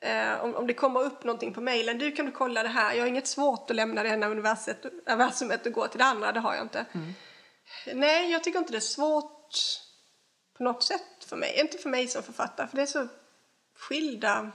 Eh, 0.00 0.44
om, 0.44 0.54
om 0.54 0.66
det 0.66 0.74
kommer 0.74 1.00
upp 1.00 1.24
någonting 1.24 1.54
på 1.54 1.60
mejlen, 1.60 1.98
du 1.98 2.12
kan 2.12 2.26
du 2.26 2.32
kolla 2.32 2.62
det 2.62 2.68
här. 2.68 2.94
Jag 2.94 3.02
har 3.02 3.08
inget 3.08 3.26
svårt 3.26 3.70
att 3.70 3.76
lämna 3.76 4.02
det 4.02 4.08
ena 4.08 4.26
universumet 4.26 5.66
och 5.66 5.72
gå 5.72 5.86
till 5.86 5.98
det 5.98 6.04
andra, 6.04 6.32
det 6.32 6.40
har 6.40 6.54
jag 6.54 6.64
inte. 6.64 6.84
Nej, 7.94 8.32
jag 8.32 8.44
tycker 8.44 8.58
inte 8.58 8.72
det 8.72 8.78
är 8.78 8.80
svårt 8.80 9.54
på 10.58 10.64
något 10.64 10.82
sätt 10.82 11.24
för 11.26 11.36
mig. 11.36 11.60
Inte 11.60 11.78
för 11.78 11.88
mig 11.88 12.08
som 12.08 12.22
författare, 12.22 12.68
för 12.68 12.76
det 12.76 12.82
är 12.82 12.86
så 12.86 13.08
skilda... 13.78 14.50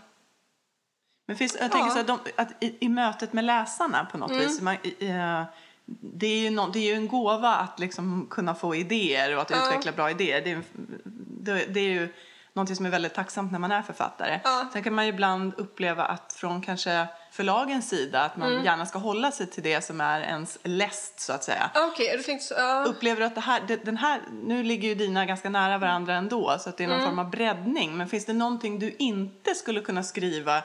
Men 1.25 1.37
finns, 1.37 1.57
jag 1.59 1.71
tänker 1.71 1.87
Ja. 1.87 1.91
så 1.91 1.97
här, 1.97 2.03
de, 2.03 2.19
att 2.35 2.63
i, 2.63 2.77
i 2.85 2.89
mötet 2.89 3.33
med 3.33 3.43
läsarna 3.43 4.07
på 4.11 4.17
något 4.17 4.31
vis, 4.31 4.61
man, 4.61 4.73
eh, 4.99 5.43
det, 5.85 6.27
är 6.27 6.39
ju 6.39 6.49
no, 6.49 6.69
det 6.73 6.79
är 6.79 6.83
ju 6.83 6.93
en 6.93 7.07
gåva 7.07 7.55
att 7.55 7.79
liksom 7.79 8.27
kunna 8.29 8.55
få 8.55 8.75
idéer 8.75 9.35
och 9.35 9.41
att 9.41 9.51
utveckla 9.51 9.91
bra 9.91 10.11
idéer. 10.11 10.41
Det 10.41 10.51
är, 10.51 10.63
det, 11.03 11.65
det 11.73 11.79
är 11.79 11.89
ju 11.89 12.13
någonting 12.53 12.75
som 12.75 12.85
är 12.85 12.89
väldigt 12.89 13.13
tacksamt 13.13 13.51
när 13.51 13.59
man 13.59 13.71
är 13.71 13.81
författare. 13.81 14.39
Ja. 14.43 14.69
Sen 14.73 14.83
kan 14.83 14.93
man 14.93 15.05
ibland 15.05 15.53
uppleva 15.57 16.05
att 16.05 16.33
från 16.33 16.61
kanske 16.61 17.07
förlagens 17.33 17.89
sida 17.89 18.21
att 18.21 18.37
man 18.37 18.63
gärna 18.63 18.85
ska 18.85 18.99
hålla 18.99 19.31
sig 19.31 19.47
till 19.47 19.63
det 19.63 19.81
som 19.81 20.01
är 20.01 20.21
ens 20.21 20.57
läst 20.63 21.19
så 21.19 21.33
att 21.33 21.43
säga. 21.43 21.69
Ah, 21.73 21.85
Okej, 21.87 22.23
tänkte 22.23 22.45
så... 22.47 22.53
Ja. 22.57 22.83
Upplever 22.87 23.19
du 23.21 23.25
att 23.27 23.35
det 23.35 23.41
här, 23.41 23.61
det, 23.67 23.75
den 23.85 23.97
här, 23.97 24.21
nu 24.43 24.63
ligger 24.63 24.89
ju 24.89 24.95
dina 24.95 25.25
ganska 25.25 25.49
nära 25.49 25.77
varandra 25.77 26.13
ändå 26.15 26.57
så 26.59 26.69
att 26.69 26.77
det 26.77 26.83
är 26.83 26.87
någon 26.87 26.97
Mm. 26.97 27.09
form 27.09 27.19
av 27.19 27.29
breddning. 27.29 27.97
Men 27.97 28.07
finns 28.09 28.25
det 28.25 28.33
någonting 28.33 28.79
du 28.79 28.95
inte 28.99 29.55
skulle 29.55 29.81
kunna 29.81 30.03
skriva 30.03 30.57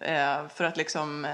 eh, 0.00 0.48
för 0.54 0.64
att 0.64 0.76
liksom, 0.76 1.24
eh, 1.24 1.30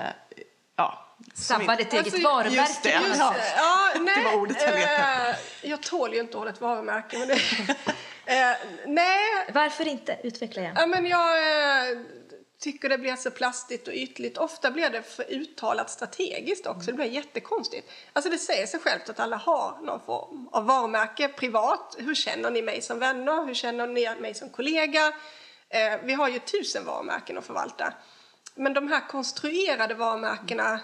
ja. 0.76 1.02
Sabba 1.34 1.76
ditt 1.76 1.92
eget 1.92 2.06
Alltså, 2.06 2.20
varumärke. 2.28 2.56
just 2.56 2.82
det. 2.82 2.92
Just 3.08 3.18
Ja. 3.18 3.34
det. 3.36 3.52
Ja, 3.56 4.00
nej, 4.00 4.24
var 4.24 4.34
ordet 4.40 4.56
jag 4.62 4.74
letade 4.74 5.30
eh, 5.62 5.70
jag 5.70 5.82
tål 5.82 6.14
ju 6.14 6.20
inte 6.20 6.36
ordet 6.36 6.60
varumärke. 6.60 7.18
Men 7.18 7.28
det, 7.28 7.34
eh, 8.34 8.56
nej, 8.86 9.20
Varför 9.54 9.88
inte? 9.88 10.18
Utveckla 10.22 10.62
gärna. 10.62 10.80
ja, 10.80 10.86
men 10.86 11.06
jag 11.06 11.38
eh, 11.38 11.98
tycker 12.58 12.88
det 12.88 12.98
blir 12.98 13.16
så 13.16 13.30
plastigt 13.30 13.88
och 13.88 13.94
ytligt. 13.94 14.38
Ofta 14.38 14.70
blir 14.70 14.90
det 14.90 15.02
för 15.02 15.30
uttalat 15.30 15.90
strategiskt 15.90 16.66
också. 16.66 16.90
Det 16.90 16.96
blir 16.96 17.06
jättekonstigt. 17.06 17.90
Alltså 18.12 18.30
det 18.30 18.38
säger 18.38 18.66
sig 18.66 18.80
självt 18.80 19.08
att 19.08 19.20
alla 19.20 19.36
har 19.36 19.78
någon 19.82 20.00
form 20.00 20.48
av 20.52 20.66
varumärke 20.66 21.28
privat. 21.28 21.96
Hur 21.98 22.14
känner 22.14 22.50
ni 22.50 22.62
mig 22.62 22.82
som 22.82 22.98
vänner? 22.98 23.46
Hur 23.46 23.54
känner 23.54 23.86
ni 23.86 24.20
mig 24.20 24.34
som 24.34 24.50
kollega? 24.50 25.12
Eh, 25.68 26.00
vi 26.02 26.12
har 26.12 26.28
ju 26.28 26.38
tusen 26.38 26.84
varumärken 26.84 27.38
att 27.38 27.46
förvalta. 27.46 27.94
Men 28.54 28.74
de 28.74 28.88
här 28.88 29.08
konstruerade 29.08 29.94
varumärkena 29.94 30.80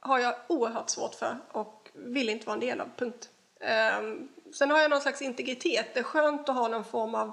har 0.00 0.18
jag 0.18 0.34
oerhört 0.48 0.90
svårt 0.90 1.14
för 1.14 1.38
och 1.52 1.88
vill 1.94 2.28
inte 2.28 2.46
vara 2.46 2.54
en 2.54 2.60
del 2.60 2.80
av, 2.80 2.90
punkt. 2.96 3.28
Ehm, 3.60 4.28
sen 4.54 4.70
har 4.70 4.80
jag 4.80 4.90
någon 4.90 5.00
slags 5.00 5.22
integritet. 5.22 5.94
Det 5.94 6.00
är 6.00 6.04
skönt 6.04 6.48
att 6.48 6.54
ha 6.54 6.68
någon 6.68 6.84
form 6.84 7.14
av 7.14 7.32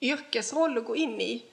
yrkesroll 0.00 0.78
att 0.78 0.84
gå 0.84 0.96
in 0.96 1.20
i. 1.20 1.51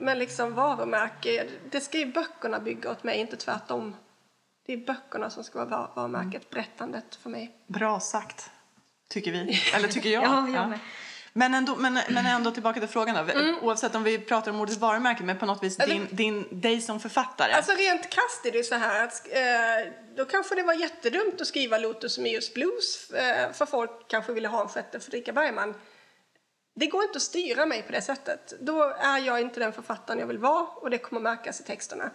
Men 0.00 0.18
liksom 0.18 0.54
varumärke, 0.54 1.46
det 1.70 1.80
ska 1.80 1.98
ju 1.98 2.12
böckerna 2.12 2.60
bygga 2.60 2.90
åt 2.90 3.04
mig, 3.04 3.18
inte 3.20 3.36
tvärtom. 3.36 3.96
Det 4.66 4.72
är 4.72 4.76
böckerna 4.76 5.30
som 5.30 5.44
ska 5.44 5.58
vara 5.58 5.68
var- 5.68 5.92
varumärket, 5.96 6.50
berättandet 6.50 7.14
för 7.22 7.30
mig. 7.30 7.64
Bra 7.66 8.00
sagt, 8.00 8.50
tycker 9.08 9.32
vi. 9.32 9.60
Eller 9.74 9.88
tycker 9.88 10.08
jag. 10.08 10.22
Ja, 10.24 10.48
jag 10.48 10.68
med. 10.68 10.78
Men, 11.36 11.54
ändå, 11.54 11.76
men, 11.76 11.98
men 12.08 12.26
ändå 12.26 12.50
tillbaka 12.50 12.80
till 12.80 12.88
frågan 12.88 13.26
då. 13.26 13.32
Mm. 13.32 13.58
Oavsett 13.62 13.94
om 13.94 14.02
vi 14.02 14.18
pratar 14.18 14.50
om 14.50 14.60
ordet 14.60 14.76
varumärke, 14.76 15.22
men 15.22 15.38
på 15.38 15.46
något 15.46 15.62
vis 15.62 15.76
din, 15.76 16.06
din, 16.10 16.60
dig 16.60 16.80
som 16.80 17.00
författare. 17.00 17.52
Alltså 17.52 17.72
rent 17.72 18.10
krasst 18.10 18.46
är 18.46 18.52
det 18.52 18.62
så 18.64 18.74
här 18.74 19.04
att 19.04 19.28
eh, 19.28 19.92
då 20.16 20.24
kanske 20.24 20.54
det 20.54 20.62
var 20.62 20.74
jättedumt 20.74 21.40
att 21.40 21.46
skriva 21.46 21.78
Lotus 21.78 22.18
Meus 22.18 22.54
Blues 22.54 23.10
eh, 23.10 23.52
för 23.52 23.66
folk 23.66 23.90
kanske 24.08 24.32
ville 24.32 24.48
ha 24.48 24.62
en 24.62 24.68
sjätte 24.68 25.00
Fredrika 25.00 25.32
Bergman. 25.32 25.74
Det 26.74 26.86
går 26.86 27.02
inte 27.02 27.16
att 27.16 27.22
styra 27.22 27.66
mig 27.66 27.82
på 27.82 27.92
det 27.92 28.02
sättet. 28.02 28.52
Då 28.60 28.82
är 28.82 29.18
jag 29.18 29.40
inte 29.40 29.60
den 29.60 29.72
författaren 29.72 30.20
jag 30.20 30.26
vill 30.26 30.38
vara 30.38 30.66
och 30.66 30.90
det 30.90 30.98
kommer 30.98 31.20
märkas 31.20 31.60
i 31.60 31.64
texterna. 31.64 32.10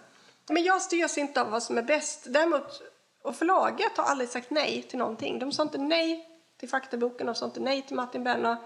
Men 0.50 0.64
jag 0.64 0.82
styrs 0.82 1.18
inte 1.18 1.42
av 1.42 1.50
vad 1.50 1.64
som 1.64 1.78
är 1.78 1.82
bäst. 1.82 2.26
Däremot, 2.30 2.82
och 3.24 3.36
förlaget 3.36 3.98
har 3.98 4.04
aldrig 4.04 4.30
sagt 4.30 4.50
nej 4.50 4.86
till 4.90 5.00
någonting. 5.00 5.40
De 5.40 5.52
sa 5.52 5.64
inte 5.64 5.78
nej 5.78 6.30
till 6.60 6.70
faktaboken, 6.70 7.28
de 7.28 7.36
sa 7.36 7.46
inte 7.46 7.60
nej 7.60 7.82
till 7.82 7.96
Martin 7.96 8.24
Benner. 8.24 8.58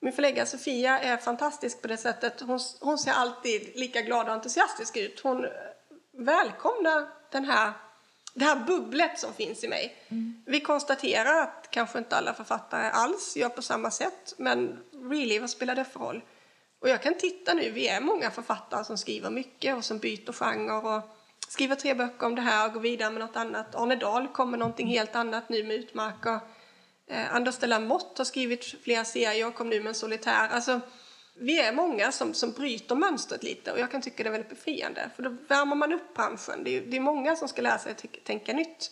Min 0.00 0.12
förläggare 0.12 0.46
Sofia 0.46 0.98
är 0.98 1.16
fantastisk 1.16 1.82
på 1.82 1.88
det 1.88 1.96
sättet. 1.96 2.40
Hon, 2.40 2.60
hon 2.80 2.98
ser 2.98 3.12
alltid 3.12 3.72
lika 3.74 4.00
glad 4.00 4.26
och 4.26 4.34
entusiastisk 4.34 4.96
ut. 4.96 5.20
Hon 5.20 5.46
välkomnar 6.12 7.08
den 7.30 7.44
här, 7.44 7.72
det 8.36 8.44
här 8.44 8.56
bubblet 8.56 9.18
som 9.18 9.34
finns 9.34 9.64
i 9.64 9.68
mig. 9.68 9.96
Vi 10.46 10.60
konstaterar 10.60 11.42
att 11.42 11.68
kanske 11.70 11.98
inte 11.98 12.16
alla 12.16 12.34
författare 12.34 12.90
alls 12.90 13.36
gör 13.36 13.48
på 13.48 13.62
samma 13.62 13.90
sätt. 13.90 14.34
Men 14.38 14.78
really, 15.10 15.38
vad 15.38 15.50
spelar 15.50 15.74
det 15.74 15.84
för 15.84 16.00
roll? 16.00 16.22
Och 16.80 16.88
jag 16.88 17.02
kan 17.02 17.14
titta 17.14 17.54
nu, 17.54 17.70
vi 17.70 17.88
är 17.88 18.00
många 18.00 18.30
författare 18.30 18.84
som 18.84 18.98
skriver 18.98 19.30
mycket 19.30 19.76
och 19.76 19.84
som 19.84 19.98
byter 19.98 20.32
genre 20.32 20.72
och 20.72 21.02
skriver 21.48 21.74
tre 21.76 21.94
böcker 21.94 22.26
om 22.26 22.34
det 22.34 22.42
här 22.42 22.66
och 22.66 22.72
går 22.72 22.80
vidare 22.80 23.10
med 23.10 23.20
något 23.20 23.36
annat. 23.36 23.74
Arne 23.74 23.96
Dahl 23.96 24.28
kommer 24.28 24.58
någonting 24.58 24.86
helt 24.86 25.16
annat 25.16 25.48
nu 25.48 25.64
med 25.64 25.76
Utmarker. 25.76 26.40
Eh, 27.10 27.34
Anders 27.34 27.58
de 27.58 27.66
la 27.66 27.80
Motte 27.80 28.20
har 28.20 28.24
skrivit 28.24 28.64
flera 28.84 29.04
serier 29.04 29.46
och 29.46 29.54
kom 29.54 29.68
nu 29.68 29.80
med 29.80 29.88
en 29.88 29.94
solitär. 29.94 30.48
Alltså, 30.48 30.80
vi 31.38 31.60
är 31.60 31.72
många 31.72 32.12
som, 32.12 32.34
som 32.34 32.52
bryter 32.52 32.94
mönstret 32.94 33.42
lite 33.42 33.72
och 33.72 33.78
jag 33.78 33.90
kan 33.90 34.02
tycka 34.02 34.22
det 34.22 34.28
är 34.28 34.32
väldigt 34.32 34.50
befriande. 34.50 35.10
För 35.16 35.22
då 35.22 35.36
värmer 35.48 35.76
man 35.76 35.92
upp 35.92 36.14
branschen. 36.14 36.64
Det 36.64 36.76
är, 36.76 36.80
det 36.80 36.96
är 36.96 37.00
många 37.00 37.36
som 37.36 37.48
ska 37.48 37.62
lära 37.62 37.78
sig 37.78 37.92
att 37.92 38.04
tänka 38.24 38.52
nytt. 38.52 38.90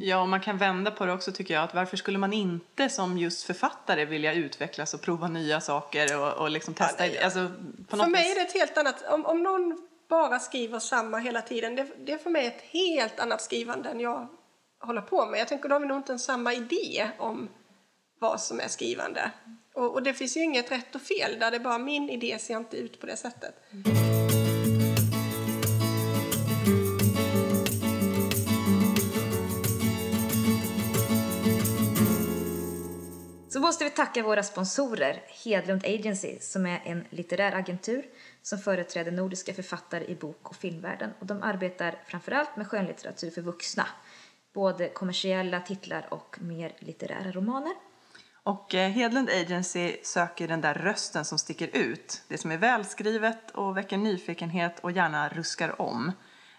Ja, 0.00 0.20
och 0.22 0.28
man 0.28 0.40
kan 0.40 0.58
vända 0.58 0.90
på 0.90 1.06
det 1.06 1.12
också 1.12 1.32
tycker 1.32 1.54
jag. 1.54 1.64
Att 1.64 1.74
varför 1.74 1.96
skulle 1.96 2.18
man 2.18 2.32
inte 2.32 2.88
som 2.88 3.18
just 3.18 3.42
författare 3.42 4.04
vilja 4.04 4.32
utvecklas 4.34 4.94
och 4.94 5.00
prova 5.00 5.28
nya 5.28 5.60
saker 5.60 6.20
och, 6.20 6.32
och 6.32 6.50
liksom 6.50 6.74
testa? 6.74 7.06
Ja, 7.06 7.12
det- 7.12 7.24
alltså, 7.24 7.50
på 7.88 7.96
För 7.96 8.06
mig 8.06 8.22
vis- 8.22 8.30
är 8.30 8.34
det 8.34 8.40
ett 8.40 8.54
helt 8.54 8.78
annat, 8.78 9.04
om, 9.08 9.26
om 9.26 9.42
någon 9.42 9.88
bara 10.08 10.38
skriver 10.38 10.78
samma 10.78 11.18
hela 11.18 11.42
tiden, 11.42 11.76
det, 11.76 11.86
det 12.06 12.12
är 12.12 12.18
för 12.18 12.30
mig 12.30 12.46
ett 12.46 12.60
helt 12.62 13.20
annat 13.20 13.42
skrivande 13.42 13.88
än 13.88 14.00
jag 14.00 14.28
håller 14.80 15.00
på 15.02 15.26
med. 15.26 15.40
Jag 15.40 15.48
tänker 15.48 15.68
då 15.68 15.74
har 15.74 15.80
vi 15.80 15.86
nog 15.86 15.96
inte 15.98 16.12
en 16.12 16.18
samma 16.18 16.54
idé 16.54 17.10
om 17.18 17.48
vad 18.24 18.40
som 18.40 18.60
är 18.60 18.68
skrivande. 18.68 19.30
Och, 19.74 19.92
och 19.92 20.02
det 20.02 20.14
finns 20.14 20.36
ju 20.36 20.40
inget 20.40 20.70
rätt 20.70 20.94
och 20.94 21.00
fel 21.00 21.38
där, 21.38 21.50
det 21.50 21.56
är 21.56 21.60
bara 21.60 21.78
min 21.78 22.10
idé 22.10 22.38
ser 22.38 22.56
inte 22.56 22.76
ut 22.76 23.00
på 23.00 23.06
det 23.06 23.16
sättet. 23.16 23.54
Så 33.48 33.60
måste 33.60 33.84
vi 33.84 33.90
tacka 33.90 34.22
våra 34.22 34.42
sponsorer, 34.42 35.22
Hedlund 35.44 35.84
Agency, 35.84 36.38
som 36.40 36.66
är 36.66 36.82
en 36.84 37.04
litterär 37.10 37.52
agentur 37.52 38.04
som 38.42 38.58
företräder 38.58 39.12
nordiska 39.12 39.54
författare 39.54 40.04
i 40.04 40.14
bok 40.14 40.50
och 40.50 40.56
filmvärlden. 40.56 41.10
Och 41.20 41.26
de 41.26 41.42
arbetar 41.42 42.02
framförallt 42.06 42.56
med 42.56 42.66
skönlitteratur 42.66 43.30
för 43.30 43.42
vuxna, 43.42 43.86
både 44.54 44.88
kommersiella 44.88 45.60
titlar 45.60 46.06
och 46.10 46.36
mer 46.40 46.72
litterära 46.78 47.32
romaner. 47.32 47.74
Och 48.44 48.74
eh, 48.74 48.90
Hedlund 48.90 49.30
Agency 49.30 49.96
söker 50.02 50.48
den 50.48 50.60
där 50.60 50.74
rösten 50.74 51.24
som 51.24 51.38
sticker 51.38 51.70
ut. 51.72 52.22
Det 52.28 52.38
som 52.38 52.50
är 52.50 52.56
välskrivet 52.56 53.50
och 53.50 53.76
väcker 53.76 53.96
nyfikenhet 53.96 54.80
och 54.80 54.90
gärna 54.90 55.28
ruskar 55.28 55.80
om. 55.80 56.12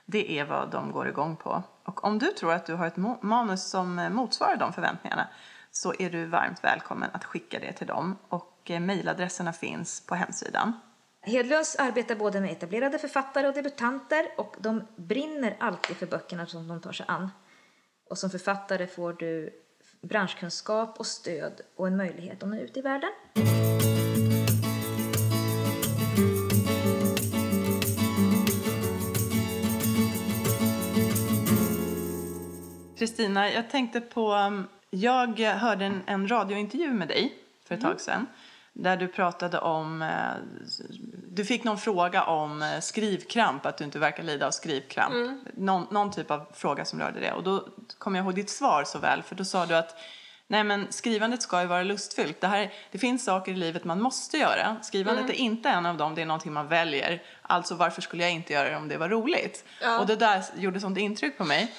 Det 0.06 0.40
är 0.40 0.46
vad 0.46 0.72
de 0.72 0.92
går 0.92 1.08
igång 1.08 1.36
på. 1.36 1.64
Och 1.84 2.04
om 2.04 2.20
du 2.20 2.32
tror 2.32 2.54
att 2.54 2.66
du 2.66 2.74
har 2.74 2.88
ett 2.88 2.98
manus 3.22 3.70
som 3.70 4.00
eh, 4.00 4.10
motsvarar 4.10 4.58
de 4.58 4.74
förväntningarna 4.74 5.28
så 5.72 5.94
är 6.00 6.10
du 6.10 6.26
varmt 6.26 6.64
välkommen 6.64 7.10
att 7.14 7.26
skicka 7.26 7.60
det 7.60 7.72
till 7.72 7.88
dem. 7.88 8.18
Och 8.30 8.72
eh, 8.72 8.80
mejladresserna 8.80 9.54
finns 9.54 10.06
på 10.06 10.16
hemsidan. 10.16 10.74
Hedlunds 11.22 11.76
arbetar 11.76 12.16
både 12.16 12.42
med 12.42 12.52
etablerade 12.52 13.00
författare 13.00 13.48
och 13.48 13.54
debutanter 13.54 14.26
och 14.38 14.56
de 14.60 14.88
brinner 14.96 15.58
alltid 15.60 15.98
för 15.98 16.06
böckerna 16.06 16.46
som 16.46 16.68
de 16.68 16.82
tar 16.82 16.92
sig 16.92 17.06
an. 17.10 17.32
Och 18.10 18.18
som 18.18 18.30
författare 18.30 18.88
får 18.88 19.14
du 19.14 19.62
branschkunskap 20.06 21.00
och 21.00 21.06
stöd 21.06 21.62
och 21.76 21.88
en 21.88 21.98
möjlighet 21.98 22.44
att 22.44 22.50
nå 22.50 22.58
ut 22.58 22.78
i 22.78 22.82
världen. 22.82 23.10
Kristina, 32.98 33.52
jag 33.52 33.70
tänkte 33.70 34.02
på... 34.02 34.34
um, 34.34 34.68
Jag 34.90 35.40
hörde 35.40 35.86
en, 35.86 36.02
en 36.06 36.28
radiointervju 36.28 36.94
med 36.94 37.08
dig 37.08 37.34
för 37.68 37.76
ett 37.76 37.82
tag 37.82 38.02
sedan. 38.02 38.26
Där 38.78 38.98
du 38.98 39.08
pratade 39.08 39.60
om... 39.60 40.02
eh, 40.02 40.08
Du 41.28 41.46
fick 41.46 41.64
någon 41.64 41.78
fråga 41.78 42.24
om 42.24 42.62
eh, 42.62 42.80
skrivkramp, 42.80 43.66
att 43.66 43.78
du 43.78 43.84
inte 43.84 44.00
verkar 44.00 44.24
lida 44.24 44.48
av 44.48 44.52
skrivkramp. 44.52 45.14
Någon, 45.54 45.88
någon 45.92 46.12
typ 46.12 46.32
av 46.32 46.46
fråga 46.54 46.86
som 46.86 47.00
rörde 47.00 47.20
det. 47.20 47.32
Och 47.32 47.44
då 47.44 47.68
kom 47.98 48.16
jag 48.16 48.26
ihåg 48.26 48.36
ditt 48.36 48.50
svar 48.50 48.84
så 48.84 49.00
väl, 49.00 49.24
för 49.24 49.36
då 49.36 49.46
sa 49.46 49.66
du 49.66 49.76
att 49.76 49.96
Nej 50.48 50.64
men 50.64 50.88
skrivandet 50.92 51.42
ska 51.42 51.62
ju 51.62 51.68
vara 51.68 51.84
lustfyllt. 51.84 52.42
Det, 52.42 52.48
här, 52.48 52.74
det 52.92 52.98
finns 52.98 53.26
saker 53.26 53.52
i 53.52 53.56
livet 53.56 53.84
man 53.84 54.02
måste 54.02 54.38
göra. 54.38 54.78
Skrivandet 54.82 55.30
är 55.30 55.34
inte 55.34 55.70
en 55.70 55.86
av 55.86 55.98
dem, 55.98 56.16
det 56.16 56.22
är 56.22 56.26
någonting 56.26 56.54
man 56.54 56.68
väljer. 56.68 57.24
Alltså 57.42 57.76
varför 57.76 58.02
skulle 58.02 58.24
jag 58.24 58.32
inte 58.32 58.54
göra 58.54 58.70
det 58.70 58.76
om 58.76 58.88
det 58.88 58.98
var 58.98 59.10
roligt? 59.10 59.66
Ja. 59.82 60.00
Och 60.00 60.08
det 60.08 60.16
där 60.16 60.44
gjorde 60.56 60.80
sånt 60.80 60.98
intryck 60.98 61.38
på 61.38 61.46
mig. 61.46 61.74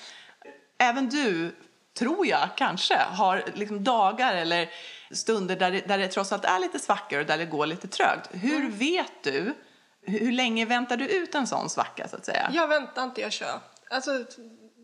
Även 0.78 1.08
du, 1.08 1.56
tror 1.98 2.26
jag, 2.26 2.48
kanske 2.56 2.96
har 2.96 3.44
liksom 3.54 3.84
dagar 3.84 4.34
eller 4.34 4.68
stunder 5.10 5.56
där 5.56 5.70
det, 5.70 5.80
där 5.80 5.98
det 5.98 6.08
trots 6.08 6.32
allt 6.32 6.44
är 6.44 6.58
lite 6.58 6.78
svackor 6.78 7.20
och 7.20 7.26
där 7.26 7.38
det 7.38 7.46
går 7.46 7.66
lite 7.66 7.88
trögt. 7.88 8.28
Hur 8.32 8.70
vet 8.70 9.22
du, 9.22 9.54
hur, 10.02 10.18
hur 10.18 10.32
länge 10.32 10.64
väntar 10.64 10.96
du 10.96 11.08
ut 11.08 11.34
en 11.34 11.46
sån 11.46 11.70
svacka 11.70 12.08
så 12.08 12.16
att 12.16 12.24
säga? 12.24 12.50
Jag 12.52 12.68
väntar 12.68 13.04
inte, 13.04 13.20
jag 13.20 13.32
kör. 13.32 13.60
Alltså, 13.90 14.24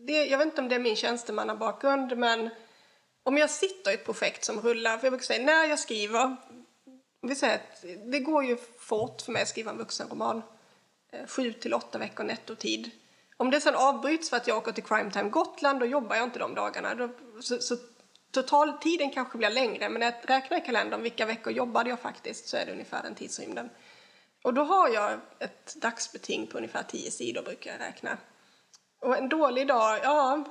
det, 0.07 0.25
jag 0.25 0.37
vet 0.37 0.45
inte 0.45 0.61
om 0.61 0.69
det 0.69 0.75
är 0.75 0.79
min 0.79 0.95
tjänstemannabakgrund, 0.95 2.17
men 2.17 2.49
om 3.23 3.37
jag 3.37 3.49
sitter 3.49 3.91
i 3.91 3.93
ett 3.93 4.05
projekt 4.05 4.45
som 4.45 4.61
rullar, 4.61 4.97
för 4.97 5.05
jag 5.05 5.11
brukar 5.11 5.25
säga 5.25 5.45
när 5.45 5.65
jag 5.65 5.79
skriver, 5.79 6.35
vi 7.21 7.35
säger 7.35 7.55
att 7.55 7.85
det 8.11 8.19
går 8.19 8.43
ju 8.45 8.57
fort 8.79 9.21
för 9.21 9.31
mig 9.31 9.41
att 9.41 9.47
skriva 9.47 9.71
en 9.71 9.77
vuxenroman. 9.77 10.41
Eh, 11.13 11.27
Sju 11.27 11.53
till 11.53 11.73
åtta 11.73 11.97
veckor 11.97 12.23
nettotid. 12.23 12.91
Om 13.37 13.51
det 13.51 13.61
sen 13.61 13.75
avbryts 13.75 14.29
för 14.29 14.37
att 14.37 14.47
jag 14.47 14.57
åker 14.57 14.71
till 14.71 14.83
Crime 14.83 15.11
Time 15.11 15.29
Gotland, 15.29 15.79
då 15.79 15.85
jobbar 15.85 16.15
jag 16.15 16.23
inte 16.23 16.39
de 16.39 16.55
dagarna. 16.55 16.95
Då, 16.95 17.09
så, 17.41 17.57
så 17.57 17.77
totaltiden 18.33 19.11
kanske 19.11 19.37
blir 19.37 19.49
längre, 19.49 19.89
men 19.89 19.99
när 19.99 20.07
jag 20.07 20.29
räknar 20.29 20.57
i 20.57 20.61
kalendern 20.61 21.01
vilka 21.01 21.25
veckor 21.25 21.53
jobbade 21.53 21.89
jag 21.89 21.99
faktiskt 21.99 22.47
så 22.47 22.57
är 22.57 22.65
det 22.65 22.71
ungefär 22.71 23.03
den 23.03 23.15
tidsrymden. 23.15 23.69
Och 24.43 24.53
då 24.53 24.63
har 24.63 24.89
jag 24.89 25.19
ett 25.39 25.75
dagsbeting 25.75 26.47
på 26.47 26.57
ungefär 26.57 26.83
tio 26.83 27.11
sidor 27.11 27.41
brukar 27.41 27.71
jag 27.71 27.79
räkna. 27.79 28.17
Och 28.99 29.17
en 29.17 29.29
dålig 29.29 29.67
dag, 29.67 29.99
ja, 30.03 30.43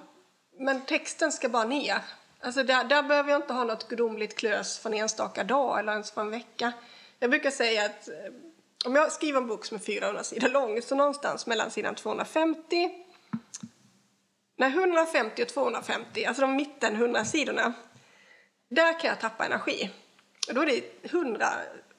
men 0.59 0.85
texten 0.85 1.33
ska 1.33 1.49
bara 1.49 1.65
ner. 1.65 1.99
Alltså 2.41 2.63
där, 2.63 2.85
där 2.85 3.03
behöver 3.03 3.31
jag 3.31 3.41
inte 3.41 3.53
ha 3.53 3.65
något 3.65 3.89
gudomligt 3.89 4.37
klös 4.37 4.79
för 4.79 4.91
en 4.91 4.97
enstaka 4.97 5.45
dag 5.45 5.79
eller 5.79 5.93
ens 5.93 6.11
för 6.11 6.21
en 6.21 6.31
vecka. 6.31 6.73
Jag 7.19 7.31
brukar 7.31 7.51
säga 7.51 7.85
att 7.85 8.09
eh, 8.09 8.15
om 8.85 8.97
jag 8.97 9.13
skriver 9.13 9.41
en 9.41 9.47
bok 9.47 9.65
som 9.65 9.75
är 9.75 9.81
400 9.81 10.25
sidor 10.25 10.49
lång, 10.49 10.83
så 10.83 10.95
någonstans 10.95 11.47
mellan 11.47 11.71
sidan 11.71 11.95
250 11.95 12.91
Nej, 14.63 14.71
150 14.71 15.43
och 15.43 15.49
250, 15.49 16.25
alltså 16.25 16.43
de 16.43 16.57
mitten 16.57 16.95
100 16.95 17.25
sidorna, 17.25 17.73
där 18.71 19.01
kan 19.01 19.09
jag 19.09 19.21
tappa 19.21 19.45
energi. 19.45 19.91
Och 20.49 20.55
då 20.55 20.63
är 20.63 20.67
det 20.67 20.83
100 21.11 21.47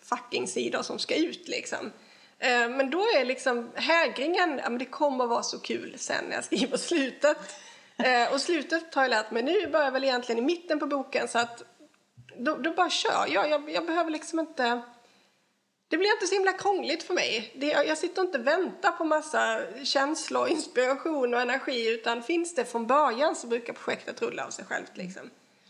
fucking 0.01 0.47
sidor 0.47 0.81
som 0.81 0.99
ska 0.99 1.15
ut 1.15 1.47
liksom. 1.47 1.91
Eh, 2.39 2.69
men 2.69 2.89
då 2.89 2.99
är 2.99 3.25
liksom 3.25 3.71
hägringen, 3.75 4.59
ja 4.63 4.69
men 4.69 4.77
det 4.77 4.85
kommer 4.85 5.25
vara 5.25 5.43
så 5.43 5.59
kul 5.59 5.95
sen 5.97 6.25
när 6.25 6.35
jag 6.35 6.43
skriver 6.43 6.77
slutet. 6.89 7.37
Eh, 7.97 8.33
och 8.33 8.41
slutet 8.41 8.95
har 8.95 9.01
jag 9.01 9.09
lärt 9.09 9.31
mig 9.31 9.43
nu, 9.43 9.67
börjar 9.67 9.91
väl 9.91 10.03
egentligen 10.03 10.39
i 10.39 10.45
mitten 10.45 10.79
på 10.79 10.87
boken 10.87 11.27
så 11.27 11.39
att 11.39 11.63
då, 12.37 12.55
då 12.55 12.73
bara 12.73 12.89
kör 12.89 13.27
jag. 13.27 13.49
jag. 13.49 13.69
Jag 13.71 13.85
behöver 13.85 14.11
liksom 14.11 14.39
inte 14.39 14.81
det 15.93 15.97
blir 15.97 16.11
inte 16.11 16.27
så 16.27 16.35
himla 16.35 16.53
krångligt 16.53 17.03
för 17.03 17.13
mig. 17.13 17.53
Det, 17.55 17.67
jag 17.67 17.97
sitter 17.97 18.21
inte 18.21 18.37
och 18.37 18.47
väntar 18.47 18.91
på 18.91 19.03
massa 19.03 19.59
känslor, 19.83 20.47
inspiration 20.49 21.33
och 21.33 21.41
energi 21.41 21.93
utan 21.93 22.23
finns 22.23 22.55
det 22.55 22.65
från 22.65 22.87
början 22.87 23.35
så 23.35 23.47
brukar 23.47 23.73
projektet 23.73 24.21
rulla 24.21 24.45
av 24.45 24.49
sig 24.49 24.65
självt. 24.65 24.91
Liksom. 24.93 25.29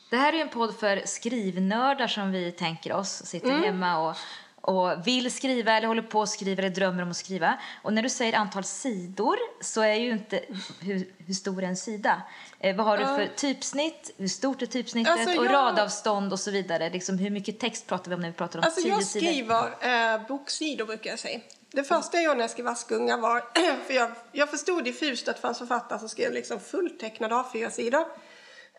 Det 0.10 0.18
här 0.18 0.34
är 0.34 0.38
en 0.38 0.50
podd 0.50 0.80
för 0.80 1.02
skrivnördar 1.06 2.08
som 2.08 2.32
vi 2.32 2.52
tänker 2.52 2.94
oss, 2.94 3.26
sitter 3.26 3.52
hemma 3.52 4.10
och, 4.10 4.16
och 4.64 5.08
vill 5.08 5.32
skriva 5.32 5.72
eller 5.72 5.88
håller 5.88 6.02
på 6.02 6.22
att 6.22 6.30
skriva 6.30 6.60
eller 6.62 6.70
drömmer 6.76 7.04
om 7.04 7.10
att 7.10 7.18
skriva. 7.18 7.58
Och 7.84 7.94
när 7.94 8.04
du 8.04 8.10
säger 8.10 8.34
antal 8.34 8.64
sidor 8.64 9.36
så 9.62 9.82
är 9.82 9.94
ju 9.94 10.12
inte 10.12 10.40
hur, 10.82 11.14
hur 11.18 11.34
stor 11.34 11.64
är 11.64 11.68
en 11.68 11.78
sida. 11.78 12.22
Eh, 12.60 12.76
vad 12.76 12.86
har 12.86 12.98
du 12.98 13.06
för 13.06 13.28
typsnitt, 13.36 14.12
hur 14.18 14.28
stort 14.28 14.62
är 14.62 14.66
typsnittet 14.66 15.12
Alltså, 15.14 15.40
och 15.40 15.46
jag- 15.46 15.54
radavstånd 15.54 16.34
och 16.34 16.40
så 16.40 16.52
vidare. 16.52 16.90
Liksom, 16.90 17.18
hur 17.18 17.30
mycket 17.30 17.60
text 17.60 17.88
pratar 17.88 18.10
vi 18.10 18.16
om 18.16 18.22
när 18.22 18.30
vi 18.30 18.36
pratar 18.36 18.60
om 18.60 18.66
Alltså 18.66 18.82
tio 18.82 18.90
jag 18.92 19.04
sidor? 19.04 19.28
skriver 19.28 20.14
eh, 20.16 20.28
boksidor 20.28 20.86
brukar 20.86 21.10
jag 21.10 21.20
säga. 21.20 21.40
Det 21.72 21.84
första 21.84 22.18
jag 22.18 22.24
gjorde 22.24 22.36
när 22.36 22.44
jag 22.44 22.52
skrev 22.52 22.68
Askunga 22.68 23.18
var, 23.18 23.44
för 23.88 23.94
jag, 23.94 24.12
jag 24.32 24.50
förstod 24.50 24.84
diffust 24.84 25.28
att 25.28 25.36
det 25.36 25.42
fanns 25.42 25.58
författare 25.58 26.00
som 26.00 26.10
skrev 26.10 26.32
liksom 26.34 26.60
fulltecknade 26.60 27.36
A4-sidor. 27.36 28.06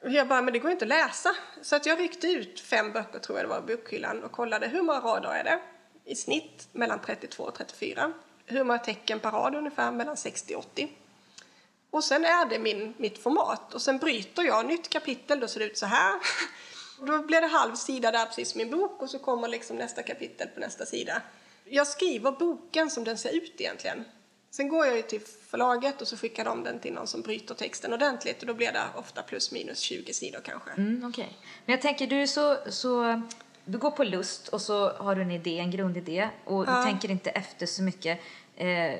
Och 0.02 0.10
Jag 0.10 0.28
bara, 0.28 0.42
men 0.42 0.52
det 0.52 0.58
går 0.58 0.70
inte 0.70 0.84
att 0.84 0.88
läsa. 0.88 1.30
Så 1.62 1.76
att 1.76 1.86
jag 1.86 2.00
ryckte 2.00 2.26
ut 2.26 2.60
fem 2.60 2.92
böcker 2.92 3.18
tror 3.18 3.38
jag 3.38 3.44
det 3.44 3.50
var 3.50 3.58
i 3.58 3.76
bokhyllan 3.76 4.24
och 4.24 4.32
kollade 4.32 4.66
hur 4.68 4.82
många 4.82 5.00
rader 5.00 5.28
är 5.28 5.44
det 5.44 5.58
i 6.04 6.14
snitt 6.14 6.68
mellan 6.72 7.00
32 7.00 7.42
och 7.42 7.54
34. 7.54 8.12
Hur 8.46 8.64
många 8.64 8.78
tecken 8.78 9.20
per 9.20 9.30
rad 9.30 9.54
ungefär 9.54 9.92
mellan 9.92 10.16
60 10.16 10.54
och 10.54 10.58
80. 10.58 10.88
Och 11.90 12.04
sen 12.04 12.24
är 12.24 12.48
det 12.48 12.58
min, 12.58 12.94
mitt 12.96 13.18
format. 13.18 13.74
Och 13.74 13.82
sen 13.82 13.98
bryter 13.98 14.42
jag 14.42 14.66
nytt 14.66 14.88
kapitel, 14.88 15.40
då 15.40 15.48
ser 15.48 15.60
det 15.60 15.66
ut 15.66 15.78
så 15.78 15.86
här. 15.86 16.20
Då 17.06 17.22
blir 17.22 17.40
det 17.40 17.46
halv 17.46 17.74
sida 17.74 18.10
där, 18.10 18.26
precis 18.26 18.50
som 18.50 18.58
min 18.58 18.70
bok, 18.70 19.02
och 19.02 19.10
så 19.10 19.18
kommer 19.18 19.48
liksom 19.48 19.76
nästa 19.76 20.02
kapitel 20.02 20.48
på 20.48 20.60
nästa 20.60 20.86
sida. 20.86 21.22
Jag 21.64 21.86
skriver 21.86 22.32
boken 22.32 22.90
som 22.90 23.04
den 23.04 23.18
ser 23.18 23.34
ut 23.36 23.60
egentligen. 23.60 24.04
Sen 24.50 24.68
går 24.68 24.86
jag 24.86 24.96
ju 24.96 25.02
till 25.02 25.20
förlaget 25.20 26.00
och 26.00 26.08
så 26.08 26.16
skickar 26.16 26.44
de 26.44 26.64
den 26.64 26.78
till 26.80 26.92
någon 26.92 27.06
som 27.06 27.22
bryter 27.22 27.54
texten 27.54 27.92
ordentligt 27.92 28.40
och 28.40 28.46
då 28.46 28.54
blir 28.54 28.72
det 28.72 28.82
ofta 28.96 29.22
plus 29.22 29.52
minus 29.52 29.78
20 29.78 30.14
sidor 30.14 30.40
kanske. 30.44 30.70
Mm, 30.70 31.04
okej. 31.08 31.38
Men 31.66 31.72
jag 31.72 31.82
tänker, 31.82 32.06
du 32.06 32.22
är 32.22 32.26
så, 32.26 32.58
så... 32.70 33.22
Du 33.64 33.78
går 33.78 33.90
på 33.90 34.04
lust 34.04 34.48
och 34.48 34.60
så 34.60 34.92
har 34.92 35.14
du 35.14 35.22
en 35.22 35.30
idé, 35.30 35.58
en 35.58 35.70
grundidé 35.70 36.28
och 36.44 36.64
Ja. 36.66 36.76
du 36.76 36.82
tänker 36.84 37.10
inte 37.10 37.30
efter 37.30 37.66
så 37.66 37.82
mycket 37.82 38.20
eh, 38.56 38.94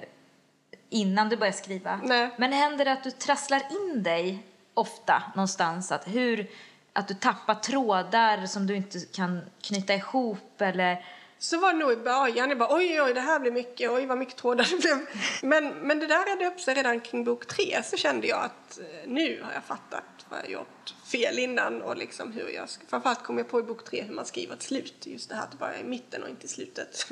innan 0.91 1.29
du 1.29 1.37
börjar 1.37 1.53
skriva. 1.53 2.01
Nej. 2.05 2.31
Men 2.37 2.53
händer 2.53 2.85
det 2.85 2.93
att 2.93 3.05
du 3.05 3.11
trasslar 3.11 3.63
in 3.71 4.03
dig 4.03 4.39
ofta 4.75 5.23
någonstans? 5.35 5.93
Att, 5.93 6.09
hur, 6.09 6.47
att 6.93 7.09
du 7.09 7.15
tappar 7.15 7.55
trådar 7.55 8.47
som 8.47 8.67
du 8.67 8.77
inte 8.77 9.01
kan 9.01 9.41
knyta 9.63 9.95
ihop 9.95 10.61
eller 10.61 11.05
Så 11.39 11.59
var 11.61 11.73
det 11.73 11.79
nog 11.79 11.93
i 11.93 11.97
början. 11.97 12.49
Jag 12.49 12.59
bara 12.59 12.77
oj, 12.77 13.03
oj, 13.03 13.15
det 13.15 13.21
här 13.21 13.41
blir 13.41 13.53
mycket. 13.53 13.91
Oj, 13.91 14.07
vad 14.07 14.19
mycket 14.19 14.37
trådar 14.37 14.67
det 14.71 14.77
blev. 14.77 15.07
Men, 15.43 15.69
men 15.69 15.99
det 15.99 16.07
där 16.07 16.25
redde 16.27 16.47
upp 16.47 16.61
sig 16.61 16.75
redan 16.75 17.01
kring 17.01 17.25
bok 17.25 17.47
tre. 17.47 17.83
Så 17.85 17.97
kände 17.97 18.27
jag 18.27 18.45
att 18.45 18.79
eh, 18.79 18.85
nu 19.07 19.43
har 19.45 19.53
jag 19.53 19.65
fattat 19.65 20.05
vad 20.29 20.39
jag 20.41 20.51
gjort 20.51 20.95
fel 21.13 21.39
innan 21.39 21.83
och 21.83 21.97
liksom 21.97 22.33
hur 22.33 22.49
jag. 22.49 22.69
Framförallt 22.89 23.23
kom 23.23 23.39
jag 23.39 23.49
på 23.49 23.61
i 23.61 23.63
bok 23.63 23.85
tre 23.85 24.03
hur 24.03 24.15
man 24.15 24.25
skriver 24.27 24.55
ett 24.55 24.63
slut. 24.63 24.95
Just 25.07 25.29
det 25.29 25.35
här 25.35 25.43
att 25.43 25.51
det 25.51 25.57
bara 25.57 25.75
är 25.75 25.81
i 25.81 25.85
mitten 25.85 26.23
och 26.23 26.29
inte 26.29 26.45
i 26.47 26.49
slutet. 26.49 27.07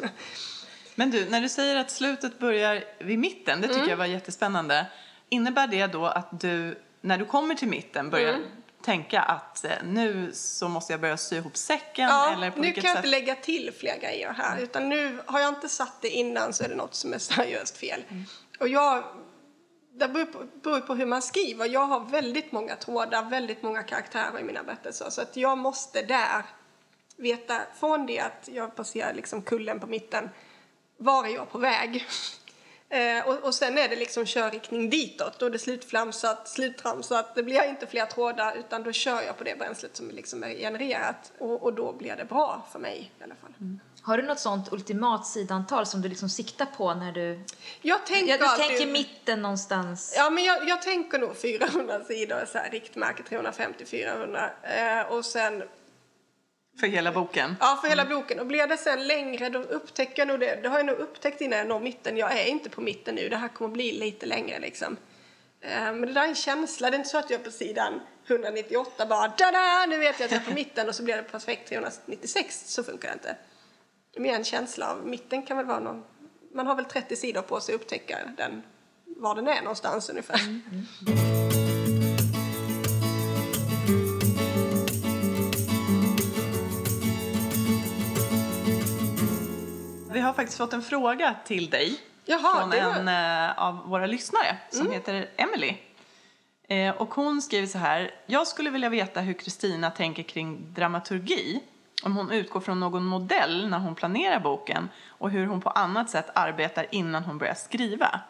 Men 0.94 1.10
du, 1.10 1.28
när 1.30 1.40
du 1.40 1.48
säger 1.48 1.76
att 1.76 1.90
slutet 1.90 2.38
börjar 2.38 2.84
vid 2.98 3.18
mitten, 3.18 3.60
det 3.60 3.66
tycker 3.68 3.78
Mm. 3.80 3.90
jag 3.90 3.96
var 3.96 4.06
jättespännande. 4.06 4.86
Innebär 5.28 5.66
det 5.66 5.86
då 5.86 6.06
att 6.06 6.40
du, 6.40 6.78
när 7.00 7.18
du 7.18 7.24
kommer 7.24 7.54
till 7.54 7.68
mitten, 7.68 8.10
börjar 8.10 8.28
Mm. 8.34 8.42
Tänka 8.82 9.20
att 9.20 9.64
eh, 9.64 9.70
nu 9.84 10.30
så 10.34 10.68
måste 10.68 10.92
jag 10.92 11.00
börja 11.00 11.16
sy 11.16 11.36
ihop 11.36 11.56
säcken? 11.56 12.08
Ja, 12.08 12.32
eller 12.32 12.50
på 12.50 12.60
nu 12.60 12.72
kan 12.72 12.84
jag 12.84 12.96
sätt? 12.96 12.96
inte 12.96 13.08
lägga 13.08 13.34
till 13.34 13.72
fler 13.78 13.98
grejer 13.98 14.32
här. 14.32 14.60
Utan 14.60 14.88
nu 14.88 15.18
har 15.26 15.40
jag 15.40 15.48
inte 15.48 15.68
satt 15.68 16.00
det 16.00 16.08
innan 16.08 16.52
så 16.52 16.64
är 16.64 16.68
det 16.68 16.74
något 16.74 16.94
som 16.94 17.12
är 17.12 17.18
seriöst 17.18 17.76
fel. 17.76 18.04
Och 18.60 18.68
jag, 18.68 19.04
det 19.92 20.08
beror 20.08 20.24
på, 20.24 20.46
beror 20.62 20.80
på 20.80 20.94
hur 20.94 21.06
man 21.06 21.22
skriver. 21.22 21.66
Jag 21.66 21.86
har 21.86 22.00
väldigt 22.00 22.52
många 22.52 22.76
trådar, 22.76 23.30
väldigt 23.30 23.62
många 23.62 23.82
karaktärer 23.82 24.40
i 24.40 24.42
mina 24.42 24.62
berättelser. 24.62 25.10
Så 25.10 25.22
att 25.22 25.36
jag 25.36 25.58
måste 25.58 26.02
där 26.02 26.42
veta, 27.16 27.60
från 27.80 28.06
det 28.06 28.20
att 28.20 28.48
jag 28.52 28.76
passerar 28.76 29.14
liksom 29.14 29.42
kullen 29.42 29.80
på 29.80 29.86
mitten, 29.86 30.30
var 30.96 31.24
är 31.24 31.34
jag 31.34 31.50
på 31.50 31.58
väg? 31.58 32.06
Eh, 32.92 33.28
och, 33.28 33.34
och 33.44 33.54
sen 33.54 33.78
är 33.78 33.88
det 33.88 33.96
liksom 33.96 34.26
körriktning 34.26 34.90
ditåt. 34.90 35.38
Då 35.38 35.46
är 35.46 35.50
det 35.50 35.58
slutflamsat, 35.58 36.48
sluttramsat. 36.48 37.34
Det 37.34 37.42
blir 37.42 37.68
inte 37.68 37.86
fler 37.86 38.06
trådar 38.06 38.56
utan 38.56 38.82
då 38.82 38.92
kör 38.92 39.22
jag 39.22 39.38
på 39.38 39.44
det 39.44 39.58
bränslet 39.58 39.96
som 39.96 40.10
liksom 40.10 40.42
är 40.42 40.48
genererat. 40.48 41.32
Och, 41.38 41.62
och 41.62 41.72
då 41.72 41.92
blir 41.92 42.16
det 42.16 42.24
bra 42.24 42.66
för 42.72 42.78
mig 42.78 43.12
i 43.20 43.24
alla 43.24 43.34
fall. 43.34 43.50
Har 44.02 44.16
du 44.16 44.22
något 44.22 44.40
sånt 44.40 44.72
ultimat 44.72 45.26
sidantal 45.26 45.86
som 45.86 46.02
du 46.02 46.08
liksom 46.08 46.28
siktar 46.28 46.66
på 46.76 46.94
när 46.94 47.12
du... 47.12 47.40
Jag 47.82 48.06
tänker 48.06 48.32
Ja, 48.32 48.38
du 48.38 48.44
alltid... 48.44 48.66
tänker 48.66 48.86
mitten 48.86 49.42
någonstans. 49.42 50.14
Ja, 50.16 50.30
men 50.30 50.44
jag, 50.44 50.68
jag 50.68 50.82
tänker 50.82 51.18
nog 51.18 51.36
400 51.42 52.04
sidor, 52.04 52.46
så 52.52 52.58
här, 52.58 52.70
riktmärke 52.70 53.22
350-400. 53.22 54.48
Eh, 54.62 55.12
och 55.12 55.24
sen, 55.24 55.62
För 56.80 56.86
hela 56.86 57.12
boken? 57.12 57.56
ja 57.60 57.78
för 57.82 57.88
hela 57.88 58.04
boken. 58.04 58.40
Och 58.40 58.46
blir 58.46 58.66
det 58.66 58.76
sen 58.76 59.06
längre 59.06 59.48
då 59.48 59.58
upptäcker 59.58 60.22
jag 60.22 60.28
nog 60.28 60.40
det. 60.40 60.60
Det 60.62 60.68
har 60.68 60.76
jag 60.76 60.86
nog 60.86 60.98
upptäckt 60.98 61.40
innan 61.40 61.58
jag 61.58 61.68
når 61.68 61.80
mitten. 61.80 62.16
Jag 62.16 62.38
är 62.40 62.46
inte 62.46 62.70
på 62.70 62.80
mitten 62.80 63.14
nu, 63.14 63.28
det 63.28 63.36
här 63.36 63.48
kommer 63.48 63.70
bli 63.70 63.92
lite 63.92 64.26
längre 64.26 64.58
liksom. 64.58 64.96
Eh, 65.60 65.70
men 65.70 66.00
det 66.00 66.12
där 66.12 66.24
är 66.24 66.28
en 66.28 66.34
känsla, 66.34 66.90
det 66.90 66.96
är 66.96 66.98
inte 66.98 67.10
så 67.10 67.18
att 67.18 67.30
jag 67.30 67.40
är 67.40 67.44
på 67.44 67.50
sidan 67.50 68.00
198 68.26 69.06
bara 69.06 69.28
da 69.28 69.86
nu 69.88 69.98
vet 69.98 70.20
jag 70.20 70.26
att 70.26 70.32
jag 70.32 70.40
är 70.40 70.46
på 70.46 70.54
mitten 70.54 70.88
och 70.88 70.94
så 70.94 71.02
blir 71.02 71.16
det 71.16 71.22
perfekt 71.22 71.68
396. 71.68 72.64
Så 72.66 72.84
funkar 72.84 73.08
det 73.08 73.14
inte. 73.14 73.36
Det 74.12 74.18
är 74.18 74.22
mer 74.22 74.34
en 74.34 74.44
känsla 74.44 74.92
av, 74.92 75.06
mitten 75.06 75.42
kan 75.42 75.56
väl 75.56 75.66
vara 75.66 75.80
någon, 75.80 76.04
man 76.54 76.66
har 76.66 76.74
väl 76.74 76.84
30 76.84 77.16
sidor 77.16 77.42
på 77.42 77.60
sig 77.60 77.74
att 77.74 77.80
upptäcka 77.80 78.18
den, 78.36 78.62
var 79.04 79.34
den 79.34 79.48
är 79.48 79.62
någonstans 79.62 80.10
ungefär. 80.10 80.40
Vi 90.22 90.26
har 90.26 90.32
faktiskt 90.32 90.58
fått 90.58 90.72
en 90.72 90.82
fråga 90.82 91.34
till 91.44 91.70
dig 91.70 92.00
Jaha, 92.24 92.58
från 92.60 92.70
det 92.70 92.80
var- 92.84 92.94
en 92.94 93.08
eh, 93.48 93.58
av 93.58 93.88
våra 93.88 94.06
lyssnare 94.06 94.56
som 94.70 94.92
heter 94.92 95.28
Emily. 95.36 95.74
Eh, 96.68 96.94
och 96.96 97.14
hon 97.14 97.42
skriver 97.42 97.66
så 97.66 97.78
här. 97.78 98.10
Jag 98.26 98.46
skulle 98.46 98.70
vilja 98.70 98.88
veta 98.88 99.20
hur 99.20 99.32
Kristina 99.32 99.90
tänker 99.90 100.22
kring 100.22 100.74
dramaturgi. 100.74 101.60
Om 102.04 102.16
hon 102.16 102.30
utgår 102.30 102.60
från 102.60 102.80
någon 102.80 103.04
modell 103.04 103.68
när 103.68 103.78
hon 103.78 103.94
planerar 103.94 104.40
boken 104.40 104.88
och 105.08 105.30
hur 105.30 105.46
hon 105.46 105.60
på 105.60 105.70
annat 105.70 106.10
sätt 106.10 106.30
arbetar 106.34 106.86
innan 106.90 107.24
hon 107.24 107.38
börjar 107.38 107.54
skriva. 107.54 108.20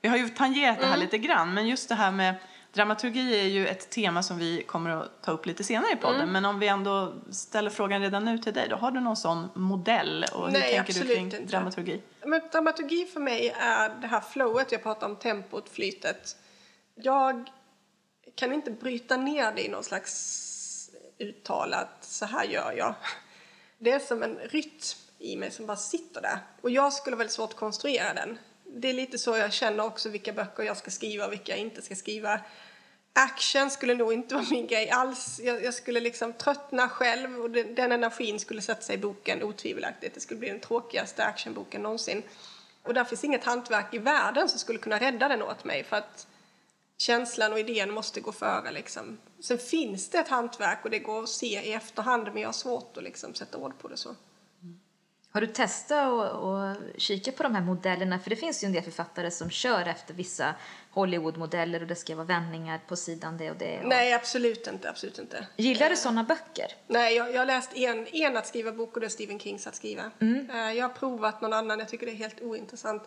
Vi 0.00 0.08
har 0.08 0.16
ju 0.16 0.28
tangerat 0.28 0.80
det 0.80 0.86
här 0.86 0.96
lite 0.96 1.18
grann, 1.18 1.54
men 1.54 1.66
just 1.68 1.88
det 1.88 1.94
här 1.94 2.10
med 2.10 2.34
dramaturgi 2.74 3.40
är 3.40 3.44
ju 3.44 3.68
ett 3.68 3.90
tema 3.90 4.22
som 4.22 4.38
vi 4.38 4.62
kommer 4.62 4.90
att 4.90 5.22
ta 5.22 5.32
upp 5.32 5.46
lite 5.46 5.64
senare 5.64 5.92
i 5.92 5.96
podden. 5.96 6.32
Men 6.32 6.44
om 6.44 6.58
vi 6.58 6.68
ändå 6.68 7.14
ställer 7.30 7.70
frågan 7.70 8.02
redan 8.02 8.24
nu 8.24 8.38
till 8.38 8.54
dig 8.54 8.68
då. 8.68 8.76
Har 8.76 8.90
du 8.90 9.00
någon 9.00 9.16
sån 9.16 9.48
modell 9.54 10.26
och 10.32 10.46
hur 10.46 10.52
Nej, 10.52 10.62
tänker 10.62 10.76
du 10.76 11.00
absolut 11.00 11.16
kring 11.16 11.24
inte. 11.24 11.40
dramaturgi? 11.40 12.02
Men 12.26 12.40
dramaturgi 12.52 13.04
för 13.06 13.20
mig 13.20 13.54
är 13.60 13.88
det 14.00 14.06
här 14.06 14.20
flowet, 14.20 14.72
jag 14.72 14.82
pratar 14.82 15.06
om 15.06 15.16
tempot, 15.16 15.68
flytet. 15.68 16.36
Jag 16.94 17.50
kan 18.34 18.52
inte 18.52 18.70
bryta 18.70 19.16
ner 19.16 19.52
det 19.52 19.64
i 19.66 19.68
någon 19.68 19.84
slags 19.84 20.50
uttalat, 21.18 21.96
så 22.00 22.26
här 22.26 22.44
gör 22.44 22.72
jag. 22.72 22.94
Det 23.78 23.90
är 23.90 23.98
som 23.98 24.22
en 24.22 24.36
rytm 24.36 24.70
i 25.18 25.36
mig 25.36 25.50
som 25.50 25.66
bara 25.66 25.76
sitter 25.76 26.20
där. 26.22 26.38
Och 26.60 26.70
jag 26.70 26.92
skulle 26.92 27.16
väldigt 27.16 27.32
svårt 27.32 27.50
att 27.50 27.56
konstruera 27.56 28.14
den. 28.14 28.38
Det 28.76 28.88
är 28.88 28.92
lite 28.92 29.18
så 29.18 29.36
jag 29.36 29.52
känner 29.52 29.84
också 29.84 30.08
vilka 30.08 30.32
böcker 30.32 30.62
jag 30.62 30.76
ska 30.76 30.90
skriva 30.90 31.26
och 31.26 31.32
vilka 31.32 31.52
jag 31.52 31.58
inte 31.58 31.82
ska 31.82 31.94
skriva. 31.94 32.40
Action 33.16 33.70
skulle 33.70 33.94
nog 33.94 34.12
inte 34.12 34.34
vara 34.34 34.46
min 34.50 34.66
grej 34.66 34.90
alls. 34.90 35.40
Jag, 35.44 35.64
jag 35.64 35.74
skulle 35.74 36.00
liksom 36.00 36.32
tröttna 36.32 36.88
själv 36.88 37.40
och 37.40 37.50
den, 37.50 37.74
den 37.74 37.92
energin 37.92 38.40
skulle 38.40 38.62
sätta 38.62 38.80
sig 38.80 38.94
i 38.94 38.98
boken 38.98 39.42
otvivelaktigt. 39.42 40.14
Det 40.14 40.20
skulle 40.20 40.40
bli 40.40 40.48
den 40.48 40.60
tråkigaste 40.60 41.24
actionboken 41.24 41.82
någonsin. 41.82 42.22
Och 42.82 42.94
där 42.94 43.04
finns 43.04 43.24
inget 43.24 43.44
hantverk 43.44 43.94
i 43.94 43.98
världen 43.98 44.48
som 44.48 44.58
skulle 44.58 44.78
kunna 44.78 44.98
rädda 44.98 45.28
den 45.28 45.42
åt 45.42 45.64
mig 45.64 45.84
för 45.84 45.96
att 45.96 46.26
känslan 46.98 47.52
och 47.52 47.58
idén 47.58 47.90
måste 47.90 48.20
gå 48.20 48.32
före 48.32 48.72
liksom. 48.72 49.18
Sen 49.40 49.58
finns 49.58 50.08
det 50.08 50.18
ett 50.18 50.28
hantverk 50.28 50.84
och 50.84 50.90
det 50.90 50.98
går 50.98 51.22
att 51.22 51.28
se 51.28 51.60
i 51.60 51.72
efterhand 51.72 52.24
men 52.32 52.42
jag 52.42 52.48
har 52.48 52.52
svårt 52.52 52.96
att 52.96 53.02
liksom 53.02 53.34
sätta 53.34 53.58
ord 53.58 53.78
på 53.78 53.88
det 53.88 53.96
så. 53.96 54.14
Har 55.34 55.40
du 55.40 55.46
testat 55.46 56.32
att 56.32 56.76
kika 57.02 57.32
på 57.32 57.42
de 57.42 57.54
här 57.54 57.62
modellerna? 57.62 58.18
För 58.18 58.30
det 58.30 58.36
finns 58.36 58.64
ju 58.64 58.66
en 58.66 58.72
del 58.72 58.82
författare 58.82 59.30
som 59.30 59.50
kör 59.50 59.86
efter 59.86 60.14
vissa 60.14 60.54
Hollywood-modeller 60.90 61.80
och 61.80 61.86
det 61.86 61.94
ska 61.96 62.14
vara 62.16 62.26
vändningar 62.26 62.80
på 62.88 62.96
sidan 62.96 63.36
det 63.36 63.50
och 63.50 63.56
det. 63.56 63.80
Och... 63.80 63.88
Nej, 63.88 64.12
absolut 64.12 64.66
inte, 64.66 64.90
absolut 64.90 65.18
inte. 65.18 65.46
Gillar 65.56 65.90
du 65.90 65.96
sådana 65.96 66.24
böcker? 66.24 66.66
Nej, 66.86 67.16
jag, 67.16 67.38
har 67.38 67.46
läst 67.46 67.70
en, 67.76 68.06
en 68.06 68.36
att 68.36 68.46
skriva 68.46 68.72
bok 68.72 68.94
och 68.94 69.00
det 69.00 69.06
är 69.06 69.08
Stephen 69.10 69.38
Kings 69.40 69.66
att 69.66 69.74
skriva. 69.74 70.10
Eh, 70.20 70.72
Jag 70.72 70.88
har 70.88 70.94
provat 70.94 71.40
någon 71.40 71.52
annan, 71.52 71.78
jag 71.78 71.88
tycker 71.88 72.06
det 72.06 72.12
är 72.12 72.16
helt 72.16 72.40
ointressant. 72.42 73.02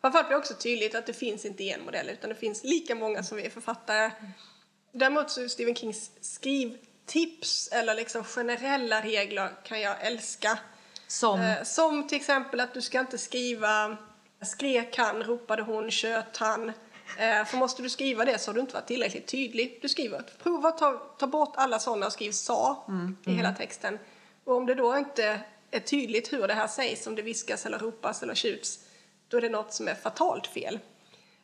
Framförallt 0.00 0.28
blir 0.28 0.36
det 0.36 0.40
också 0.40 0.54
tydligt 0.54 0.94
att 0.94 1.06
det 1.06 1.12
finns 1.12 1.44
inte 1.44 1.64
en 1.64 1.84
modell 1.84 2.08
utan 2.08 2.28
det 2.30 2.36
finns 2.36 2.64
lika 2.64 2.94
många 2.94 3.22
som 3.22 3.36
vi 3.36 3.46
är 3.46 3.50
författare. 3.50 4.10
Däremot 4.92 5.30
så 5.30 5.48
Stephen 5.48 5.74
Kings 5.74 6.10
skrivtips 6.20 7.68
eller 7.72 7.94
liksom 7.94 8.24
generella 8.24 9.00
regler 9.00 9.50
kan 9.64 9.80
jag 9.80 10.06
älska. 10.06 10.58
Som? 11.12 11.40
Eh, 11.40 11.62
som 11.62 12.06
till 12.06 12.16
exempel 12.16 12.60
att 12.60 12.74
du 12.74 12.82
ska 12.82 13.00
inte 13.00 13.18
skriva 13.18 13.96
skrek 14.42 14.98
han, 14.98 15.22
ropade 15.22 15.62
hon, 15.62 15.90
tjöt 15.90 16.36
han. 16.36 16.68
Eh, 17.18 17.44
för 17.44 17.56
måste 17.56 17.82
du 17.82 17.90
skriva 17.90 18.24
det 18.24 18.38
så 18.38 18.50
har 18.50 18.54
du 18.54 18.60
inte 18.60 18.74
varit 18.74 18.86
tillräckligt 18.86 19.26
tydlig. 19.26 19.78
Du 19.82 19.88
skriver, 19.88 20.22
prova 20.42 20.68
att 20.68 20.78
ta, 20.78 20.92
ta 21.18 21.26
bort 21.26 21.52
alla 21.56 21.78
sådana 21.78 22.06
och 22.06 22.12
skriv 22.12 22.32
sa 22.32 22.86
i 23.26 23.30
hela 23.30 23.52
texten. 23.52 23.98
Och 24.44 24.56
om 24.56 24.66
det 24.66 24.74
då 24.74 24.96
inte 24.98 25.40
är 25.70 25.80
tydligt 25.80 26.32
hur 26.32 26.48
det 26.48 26.54
här 26.54 26.68
sägs, 26.68 27.06
om 27.06 27.14
det 27.14 27.22
viskas 27.22 27.66
eller 27.66 27.78
ropas 27.78 28.22
eller 28.22 28.34
tjuts, 28.34 28.78
då 29.28 29.36
är 29.36 29.40
det 29.40 29.48
något 29.48 29.72
som 29.72 29.88
är 29.88 29.94
fatalt 29.94 30.46
fel. 30.46 30.78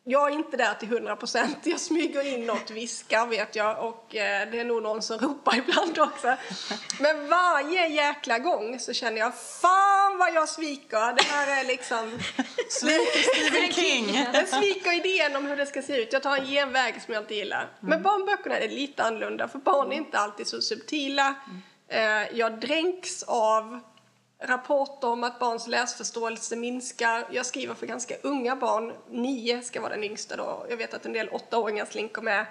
Jag 0.04 0.28
är 0.28 0.34
inte 0.34 0.56
där 0.56 0.74
till 0.74 0.88
hundra 0.88 1.16
procent. 1.16 1.58
Jag 1.62 1.80
smyger 1.80 2.26
in 2.34 2.46
något 2.46 2.70
viskar 2.70 3.26
vet 3.26 3.56
jag 3.56 3.84
och 3.88 4.16
eh, 4.16 4.50
det 4.50 4.60
är 4.60 4.64
nog 4.64 4.82
någon 4.82 5.02
som 5.02 5.18
ropar 5.18 5.56
ibland 5.68 5.98
också. 5.98 6.34
Men 7.00 7.28
varje 7.28 7.86
jäkla 7.88 8.38
gång 8.38 8.78
så 8.80 8.92
känner 8.92 9.18
jag 9.18 9.34
fan 9.34 10.18
vad 10.18 10.34
jag 10.34 10.48
sviker. 10.48 11.14
Det 11.16 11.22
här 11.24 11.60
är 11.60 11.64
liksom... 11.66 12.18
Stephen 12.70 13.72
King! 13.72 14.26
Jag 14.32 14.48
sviker 14.48 14.92
idén 15.06 15.36
om 15.36 15.46
hur 15.46 15.56
det 15.56 15.66
ska 15.66 15.82
se 15.82 15.96
ut. 16.02 16.12
Jag 16.12 16.22
tar 16.22 16.36
en 16.36 16.46
genväg 16.46 17.02
som 17.02 17.14
jag 17.14 17.22
inte 17.22 17.34
gillar. 17.34 17.68
Men 17.80 18.02
barnböckerna 18.02 18.58
är 18.58 18.68
lite 18.68 19.02
annorlunda 19.04 19.48
för 19.48 19.58
barn 19.58 19.92
är 19.92 19.96
inte 19.96 20.18
alltid 20.18 20.46
så 20.46 20.60
subtila. 20.60 21.34
Eh, 21.88 22.36
Jag 22.38 22.60
dränks 22.60 23.22
av 23.22 23.80
rapporter 24.40 25.08
om 25.08 25.24
att 25.24 25.38
barns 25.38 25.66
läsförståelse 25.66 26.56
minskar. 26.56 27.26
Jag 27.30 27.46
skriver 27.46 27.74
för 27.74 27.86
ganska 27.86 28.14
unga 28.22 28.56
barn. 28.56 28.92
Nio 29.10 29.62
ska 29.62 29.80
vara 29.80 29.94
den 29.94 30.04
yngsta 30.04 30.36
då. 30.36 30.66
Jag 30.70 30.76
vet 30.76 30.94
att 30.94 31.06
en 31.06 31.12
del 31.12 31.28
åttaåringar 31.28 31.84
slinker 31.84 32.22
med. 32.22 32.46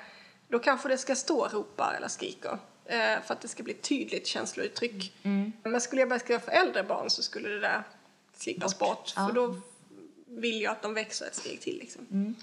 Då 0.48 0.60
kanske 0.60 0.90
det 0.90 0.98
ska 0.98 1.16
stå 1.16 1.48
ropar 1.48 1.94
eller 1.98 2.08
skriker. 2.08 2.60
eh, 2.86 2.98
För 3.26 3.34
att 3.34 3.42
det 3.42 3.48
ska 3.48 3.64
bli 3.64 3.74
tydligt 3.74 4.28
känslouttryck. 4.28 5.14
Men 5.64 5.82
skulle 5.82 6.02
jag 6.02 6.10
börja 6.10 6.20
skriva 6.20 6.40
för 6.40 6.52
äldre 6.52 6.84
barn 6.84 7.10
så 7.10 7.24
skulle 7.24 7.50
det 7.50 7.60
där 7.60 7.84
slippas 8.38 8.80
bort. 8.80 9.10
För 9.10 9.32
då 9.32 9.56
vill 10.28 10.62
jag 10.62 10.72
att 10.72 10.82
de 10.82 10.94
växer 10.94 11.26
ett 11.26 11.36
steg 11.36 11.62
till. 11.62 11.78
Liksom. 11.78 12.36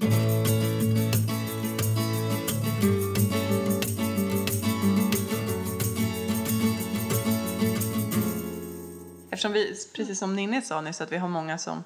Eftersom 9.35 9.53
vi, 9.53 9.77
precis 9.95 10.19
som 10.19 10.37
Ninni 10.37 10.63
sa 10.63 10.81
nyss, 10.81 11.01
att 11.01 11.13
vi 11.13 11.17
har 11.17 11.29
många 11.29 11.59
som, 11.59 11.85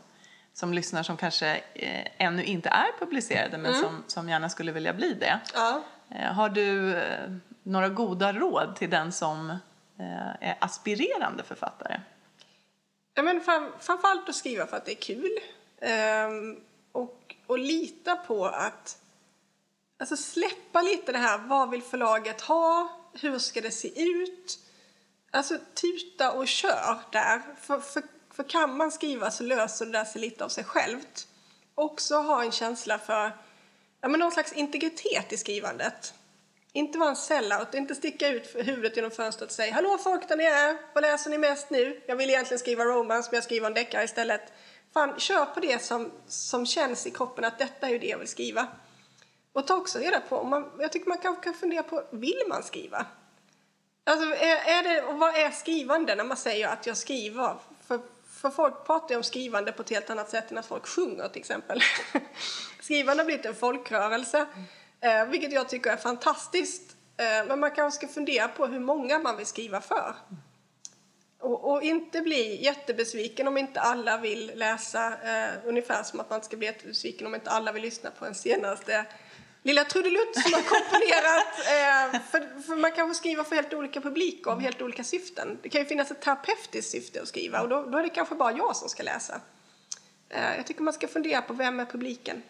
som 0.53 0.73
lyssnar 0.73 1.03
som 1.03 1.17
kanske 1.17 1.63
eh, 1.75 2.07
ännu 2.19 2.45
inte 2.45 2.69
är 2.69 2.99
publicerade 2.99 3.59
men 3.59 3.75
som, 3.75 4.05
som 4.07 4.29
gärna 4.29 4.49
skulle 4.49 4.73
vilja 4.73 4.93
bli 4.93 5.13
det. 5.13 5.41
Ja. 5.55 5.83
Eh, 6.11 6.33
har 6.33 6.49
du 6.49 6.97
eh, 6.97 7.31
några 7.63 7.89
goda 7.89 8.33
råd 8.33 8.77
till 8.77 8.91
den 8.91 9.13
som 9.13 9.51
eh, 9.51 10.49
är 10.49 10.57
aspirerande 10.61 11.43
författare? 11.43 12.01
Ja, 13.15 13.23
men 13.23 13.41
fram, 13.41 13.73
framförallt 13.81 14.29
att 14.29 14.35
skriva 14.35 14.67
för 14.67 14.77
att 14.77 14.85
det 14.85 14.93
är 14.93 15.03
kul. 15.03 15.39
Ehm, 15.81 16.61
och, 16.93 17.35
och 17.47 17.59
lita 17.59 18.17
på 18.17 18.47
att... 18.47 18.99
Alltså 20.01 20.17
släppa 20.17 20.83
lite 20.83 21.13
det 21.13 21.19
här, 21.19 21.39
vad 21.39 21.71
vill 21.71 21.83
förlaget 21.83 22.41
ha? 22.41 22.89
Hur 23.21 23.39
ska 23.39 23.61
det 23.61 23.71
se 23.71 24.03
ut? 24.03 24.68
Alltså 25.31 25.59
tuta 25.75 26.33
och 26.33 26.49
kör 26.49 26.99
där. 27.13 27.43
För, 27.61 27.81
för, 27.81 28.03
för 28.35 28.43
kan 28.43 28.77
man 28.77 28.93
skriva 28.93 29.31
så 29.31 29.45
löser 29.45 29.87
det 29.87 29.93
där 29.93 30.05
sig 30.05 30.21
lite 30.21 30.45
av 30.45 30.49
sig 30.49 30.65
självt. 30.65 31.27
Också 31.75 32.17
ha 32.17 32.45
en 32.45 32.53
känsla 32.53 32.99
för 32.99 33.33
ja, 34.01 34.09
men 34.09 34.21
någon 34.21 34.33
slags 34.33 34.53
integritet 34.53 35.33
i 35.33 35.37
skrivandet. 35.37 36.15
Inte 36.73 36.99
vara 36.99 37.11
en 37.11 37.17
sellout, 37.17 37.75
inte 37.75 37.95
sticka 37.95 38.29
ut 38.29 38.55
huvudet 38.55 38.97
genom 38.97 39.11
fönstret 39.11 39.51
och 39.51 39.57
säga 39.57 39.75
Hallå 39.75 39.99
folk 39.99 40.29
där 40.29 40.37
nere, 40.37 40.79
vad 40.95 41.03
läser 41.03 41.31
ni 41.31 41.39
mest 41.39 41.71
nu? 41.71 42.03
Jag 42.07 42.17
vill 42.17 42.31
egentligen 42.31 42.59
skriva 42.59 42.85
romance 42.85 43.29
men 43.31 43.37
jag 43.37 43.45
skriver 43.45 43.67
en 43.67 43.75
deckare 43.75 44.05
istället. 44.05 44.53
Fan, 44.95 45.19
kör 45.19 45.45
på 45.45 45.61
det 45.61 45.83
som, 45.83 46.13
som 46.27 46.67
känns 46.67 47.07
i 47.07 47.11
kroppen 47.11 47.45
att 47.45 47.59
detta 47.59 47.87
är 47.87 47.91
ju 47.91 47.99
det 47.99 48.07
jag 48.07 48.19
vill 48.19 48.29
skriva. 48.29 48.67
Och 49.53 49.67
ta 49.67 49.77
också 49.77 49.99
reda 49.99 50.21
på, 50.21 50.45
man, 50.45 50.71
jag 50.79 50.93
tycker 50.93 51.09
man 51.09 51.19
kanske 51.19 51.45
kan 51.45 51.55
fundera 51.55 51.83
på, 51.83 52.05
vill 52.11 52.43
man 52.49 52.63
skriva? 52.63 53.07
Alltså, 54.09 54.27
är, 54.27 54.79
är 54.79 54.83
det, 54.83 55.03
och 55.03 55.19
vad 55.19 55.35
är 55.35 55.51
skrivande 55.51 56.15
när 56.15 56.25
man 56.25 56.37
säger 56.37 56.69
att 56.69 56.87
jag 56.87 56.97
skriver? 56.97 57.57
För, 57.87 58.01
för 58.41 58.51
folk 58.51 58.87
pratar 58.87 59.11
ju 59.11 59.17
om 59.17 59.23
skrivande 59.23 59.73
på 59.73 59.83
ett 59.83 59.91
helt 59.91 60.11
annat 60.11 60.31
sätt 60.31 60.51
än 60.51 60.59
att 60.59 60.67
folk 60.67 60.87
sjunger 60.87 61.29
till 61.29 61.41
exempel. 61.41 61.81
skrivande 62.81 63.23
har 63.23 63.27
blivit 63.27 63.47
en 63.47 63.55
folkrörelse, 63.55 64.47
eh, 65.01 65.25
vilket 65.25 65.53
jag 65.53 65.69
tycker 65.69 65.91
är 65.91 65.97
fantastiskt. 65.97 66.97
Eh, 67.17 67.47
men 67.47 67.61
man 67.61 67.71
kanske 67.71 68.07
ska 68.07 68.15
fundera 68.15 68.49
på 68.49 68.67
hur 68.67 68.81
många 68.81 69.19
man 69.19 69.37
vill 69.37 69.47
skriva 69.47 69.81
för. 69.81 70.15
Och, 71.41 71.73
och 71.73 71.83
inte 71.83 72.21
bli 72.21 72.65
jättebesviken 72.65 73.49
om 73.49 73.57
inte 73.57 73.81
alla 73.81 74.17
vill 74.17 74.53
läsa, 74.55 75.07
eh, 75.07 75.51
ungefär 75.65 76.03
som 76.03 76.21
att 76.21 76.31
man 76.31 76.37
inte 76.37 76.47
ska 76.47 76.57
bli 76.57 76.67
jättebesviken 76.67 77.27
om 77.27 77.35
inte 77.35 77.51
alla 77.51 77.73
vill 77.73 77.83
lyssna 77.83 78.11
på 78.11 78.27
en 78.27 78.35
senaste 78.35 79.07
lilla 79.63 79.85
trudelutt 79.85 80.35
som 80.35 80.53
har 80.53 80.63
komponerat. 80.63 81.45
Eh, 81.69 82.21
för, 82.21 82.63
för 82.63 82.77
man 82.77 82.93
kanske 82.93 83.15
skriver 83.15 83.45
för 83.45 83.57
helt 83.57 83.75
olika 83.75 84.01
publiker 84.01 84.51
av 84.51 84.61
helt 84.61 84.83
olika 84.83 85.05
syften. 85.05 85.59
Det 85.63 85.69
kan 85.69 85.81
ju 85.81 85.87
finnas 85.87 86.11
ett 86.11 86.21
terapeutiskt 86.21 86.91
syfte 86.91 87.23
att 87.23 87.29
skriva 87.29 87.63
och 87.63 87.69
då, 87.69 87.83
då 87.83 87.99
är 87.99 88.03
det 88.03 88.09
kanske 88.09 88.35
bara 88.35 88.53
jag 88.53 88.77
som 88.77 88.89
ska 88.89 89.03
läsa. 89.03 89.41
Eh, 90.29 90.57
jag 90.57 90.67
tycker 90.67 90.83
man 90.83 90.95
ska 90.95 91.09
fundera 91.09 91.43
på 91.43 91.53
vem 91.53 91.81
är 91.81 91.85
publiken. 91.85 92.43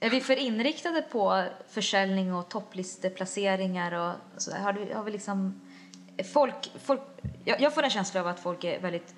Är 0.00 0.10
vi 0.10 0.20
för 0.20 0.36
inriktade 0.36 1.02
på 1.02 1.44
försäljning 1.68 2.34
och 2.34 2.48
topplisteplaceringar 2.48 3.92
och 3.92 4.42
så? 4.42 4.56
Har, 4.56 4.72
du, 4.72 4.94
har 4.94 5.04
vi 5.04 5.10
liksom... 5.10 5.60
Folk, 6.32 6.72
folk, 6.84 7.00
jag, 7.44 7.60
jag 7.60 7.74
får 7.74 7.82
en 7.82 7.90
känsla 7.90 8.20
av 8.20 8.26
att 8.26 8.40
folk 8.40 8.64
är 8.64 8.80
väldigt... 8.80 9.14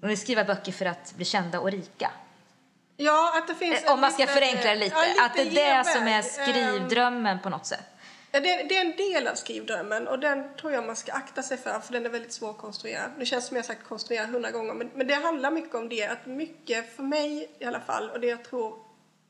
De 0.00 0.06
vill 0.06 0.20
skriva 0.20 0.44
böcker 0.44 0.72
för 0.72 0.86
att 0.86 1.14
bli 1.16 1.24
kända 1.24 1.60
och 1.60 1.70
rika. 1.70 2.10
Ja, 3.02 3.32
att 3.38 3.48
det 3.48 3.54
finns... 3.54 3.84
Om 3.86 4.00
man 4.00 4.12
ska 4.12 4.22
lite- 4.22 4.32
förenkla 4.32 4.70
det 4.70 4.76
lite. 4.76 4.96
ja, 4.96 5.08
lite 5.08 5.22
att 5.24 5.34
det 5.34 5.40
är 5.40 5.78
det 5.78 5.84
som 5.84 6.02
är 6.02 6.22
genväg. 6.22 6.24
skrivdrömmen 6.24 7.38
på 7.42 7.48
något 7.48 7.66
sätt. 7.66 7.84
Ja, 8.32 8.40
Det, 8.40 8.62
det 8.68 8.76
är 8.76 8.80
en 8.80 8.96
del 8.96 9.28
av 9.28 9.34
skrivdrömmen 9.34 10.08
och 10.08 10.18
den 10.18 10.56
tror 10.56 10.72
jag 10.72 10.86
man 10.86 10.96
ska 10.96 11.12
akta 11.12 11.42
sig 11.42 11.56
för 11.56 11.80
för 11.80 11.92
den 11.92 12.06
är 12.06 12.10
väldigt 12.10 12.32
svår 12.32 12.50
att 12.50 12.58
konstruera. 12.58 13.02
Det 13.18 13.26
känns 13.26 13.46
som 13.46 13.56
jag 13.56 13.64
sagt 13.64 13.84
konstruera 13.88 14.26
hundra 14.26 14.50
gånger 14.50 14.74
men, 14.74 14.90
men 14.94 15.06
det 15.06 15.14
handlar 15.14 15.50
mycket 15.50 15.74
om 15.74 15.88
det 15.88 16.06
att 16.06 16.26
mycket 16.26 16.96
för 16.96 17.02
mig 17.02 17.50
i 17.58 17.64
alla 17.64 17.80
fall 17.80 18.10
och 18.10 18.20
det 18.20 18.26
jag 18.26 18.44
tror 18.44 18.78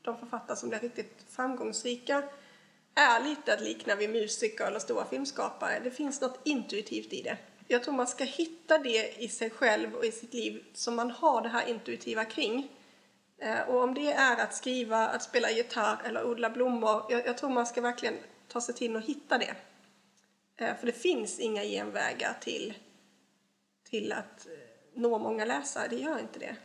de 0.01 0.17
författare 0.19 0.57
som 0.57 0.69
blir 0.69 0.79
riktigt 0.79 1.25
framgångsrika 1.29 2.23
är 2.95 3.23
lite 3.23 3.53
att 3.53 3.61
likna 3.61 3.95
vid 3.95 4.09
musiker 4.09 4.65
eller 4.65 4.79
stora 4.79 5.05
filmskapare. 5.05 5.79
Det 5.83 5.91
finns 5.91 6.21
något 6.21 6.39
intuitivt 6.43 7.13
i 7.13 7.21
det. 7.21 7.37
Jag 7.67 7.83
tror 7.83 7.93
man 7.93 8.07
ska 8.07 8.23
hitta 8.23 8.77
det 8.77 9.21
i 9.23 9.29
sig 9.29 9.49
själv 9.49 9.95
och 9.95 10.05
i 10.05 10.11
sitt 10.11 10.33
liv 10.33 10.63
som 10.73 10.95
man 10.95 11.11
har 11.11 11.41
det 11.41 11.49
här 11.49 11.67
intuitiva 11.69 12.25
kring. 12.25 12.69
Eh, 13.41 13.61
och 13.61 13.83
om 13.83 13.93
det 13.93 14.11
är 14.11 14.43
att 14.43 14.55
skriva, 14.55 15.07
att 15.07 15.23
spela 15.23 15.51
gitarr 15.51 16.01
eller 16.05 16.25
odla 16.25 16.49
blommor, 16.49 17.05
jag, 17.09 17.27
jag 17.27 17.37
tror 17.37 17.49
man 17.49 17.65
ska 17.65 17.81
verkligen 17.81 18.17
ta 18.47 18.61
sig 18.61 18.75
till 18.75 18.95
och 18.95 19.01
hitta 19.01 19.37
det. 19.37 19.55
Eh, 20.57 20.75
för 20.75 20.85
det 20.85 20.91
finns 20.91 21.39
inga 21.39 21.63
genvägar 21.63 22.37
till, 22.41 22.73
till 23.89 24.11
att 24.11 24.47
eh, 24.47 24.51
nå 24.93 25.19
många 25.19 25.45
läsare, 25.45 25.87
det 25.87 25.95
gör 25.95 26.19
inte 26.19 26.39
det. 26.39 26.55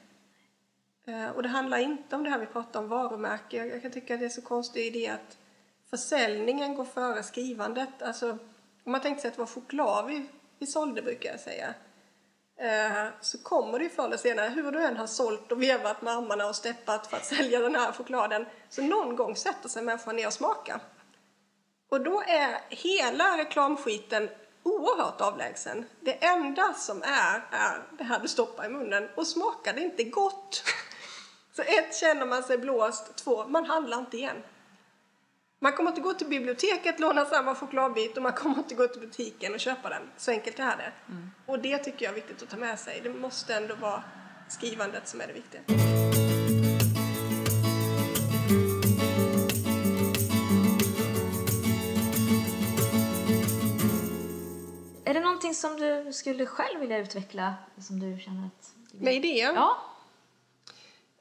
Och 1.34 1.42
det 1.42 1.48
handlar 1.48 1.78
inte 1.78 2.16
om 2.16 2.24
det 2.24 2.30
här 2.30 2.38
vi 2.38 2.46
pratar 2.46 2.80
om, 2.80 2.88
varumärke. 2.88 3.66
Jag 3.66 3.82
kan 3.82 3.90
tycka 3.90 4.14
att 4.14 4.20
det 4.20 4.26
är 4.26 4.30
så 4.30 4.42
konstig 4.42 4.86
idé 4.86 5.08
att 5.08 5.38
försäljningen 5.90 6.74
går 6.74 6.84
före 6.84 7.22
skrivandet. 7.22 8.02
Alltså, 8.02 8.38
om 8.84 8.92
man 8.92 9.00
tänkte 9.00 9.22
sig 9.22 9.28
att 9.28 9.34
det 9.34 9.40
var 9.40 9.46
choklad 9.46 10.06
vi, 10.06 10.26
vi 10.58 10.66
sålde, 10.66 11.02
brukar 11.02 11.30
jag 11.30 11.40
säga 11.40 11.74
Eh, 12.58 13.06
så 13.20 13.38
kommer 13.38 13.78
det 13.78 13.84
ju 13.84 13.90
förr 13.90 14.04
eller 14.04 14.16
senare, 14.16 14.48
hur 14.48 14.72
du 14.72 14.84
än 14.84 14.96
har 14.96 15.06
sålt 15.06 15.52
och 15.52 15.62
vevat 15.62 16.02
med 16.02 16.16
armarna 16.16 16.46
och 16.46 16.56
steppat 16.56 17.06
för 17.06 17.16
att 17.16 17.24
sälja 17.36 17.60
den 17.60 17.74
här 17.74 17.92
chokladen, 17.92 18.46
så 18.68 18.82
någon 18.82 19.16
gång 19.16 19.36
sätter 19.36 19.68
sig 19.68 19.82
människan 19.82 20.16
ner 20.16 20.26
och 20.26 20.32
smakar. 20.32 20.80
Och 21.88 22.00
då 22.00 22.22
är 22.26 22.60
hela 22.68 23.38
reklamskiten 23.38 24.28
oerhört 24.62 25.20
avlägsen. 25.20 25.84
Det 26.00 26.24
enda 26.24 26.74
som 26.74 27.02
är, 27.02 27.46
är 27.50 27.82
det 27.98 28.04
här 28.04 28.20
du 28.20 28.28
stoppar 28.28 28.66
i 28.66 28.68
munnen 28.68 29.08
och 29.14 29.26
smakar 29.26 29.72
det 29.72 29.80
inte 29.80 30.04
gott. 30.04 30.62
Så 31.56 31.62
ett, 31.62 31.96
känner 31.96 32.26
man 32.26 32.42
sig 32.42 32.58
blåst, 32.58 33.16
två, 33.16 33.44
man 33.48 33.64
handlar 33.64 33.98
inte 33.98 34.16
igen. 34.16 34.36
Man 35.58 35.72
kommer 35.72 35.90
inte 35.90 36.00
gå 36.00 36.12
till 36.12 36.26
biblioteket, 36.26 37.00
låna 37.00 37.24
samma 37.24 37.54
chokladbit 37.54 38.16
och 38.16 38.22
man 38.22 38.32
kommer 38.32 38.58
inte 38.58 38.74
gå 38.74 38.86
till 38.86 39.00
butiken 39.00 39.54
och 39.54 39.60
köpa 39.60 39.88
den. 39.88 40.02
Så 40.16 40.30
enkelt 40.30 40.58
är 40.58 40.76
det. 40.76 40.92
Och 41.46 41.58
det 41.58 41.78
tycker 41.78 42.04
jag 42.04 42.10
är 42.12 42.14
viktigt 42.14 42.42
att 42.42 42.50
ta 42.50 42.56
med 42.56 42.78
sig. 42.78 43.00
Det 43.02 43.10
måste 43.10 43.54
ändå 43.54 43.74
vara 43.74 44.02
skrivandet 44.48 45.08
som 45.08 45.20
är 45.20 45.26
det 45.26 45.32
viktiga. 45.32 45.60
Är 55.04 55.14
det 55.14 55.20
någonting 55.20 55.54
som 55.54 55.76
du 55.76 56.12
skulle 56.12 56.46
själv 56.46 56.80
vilja 56.80 56.98
utveckla? 56.98 57.54
Som 57.78 58.00
du 58.00 58.18
känner 58.20 58.46
att... 58.46 58.74
Med 58.92 59.14
idéer? 59.14 59.52
Ja. 59.54 59.95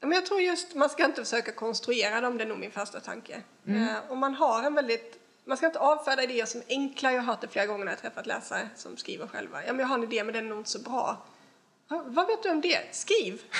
Men 0.00 0.12
jag 0.12 0.26
tror 0.26 0.40
just, 0.40 0.74
man 0.74 0.90
ska 0.90 1.04
inte 1.04 1.24
försöka 1.24 1.52
konstruera 1.52 2.20
dem, 2.20 2.38
det 2.38 2.44
är 2.44 2.48
nog 2.48 2.58
min 2.58 2.70
första 2.70 3.00
tanke. 3.00 3.42
Eh, 3.68 4.12
om 4.12 4.18
man 4.18 4.34
har 4.34 4.62
en 4.62 4.74
väldigt, 4.74 5.18
man 5.44 5.56
ska 5.56 5.66
inte 5.66 5.78
avfärda 5.78 6.22
idéer 6.22 6.46
som 6.46 6.62
enkla, 6.68 7.12
jag 7.12 7.20
har 7.20 7.26
hört 7.26 7.40
det 7.40 7.48
flera 7.48 7.66
gånger 7.66 7.84
när 7.84 7.92
jag 7.92 8.00
träffat 8.00 8.26
läsare 8.26 8.68
som 8.76 8.96
skriver 8.96 9.26
själva. 9.26 9.66
Ja 9.66 9.72
men 9.72 9.80
jag 9.80 9.86
har 9.86 9.98
en 9.98 10.04
idé 10.04 10.24
men 10.24 10.34
den 10.34 10.44
är 10.44 10.48
nog 10.48 10.58
inte 10.58 10.70
så 10.70 10.78
bra. 10.78 11.16
Ja, 11.88 12.02
Vad 12.06 12.26
vet 12.26 12.42
du 12.42 12.50
om 12.50 12.60
det? 12.60 12.80
Skriv! 12.94 13.42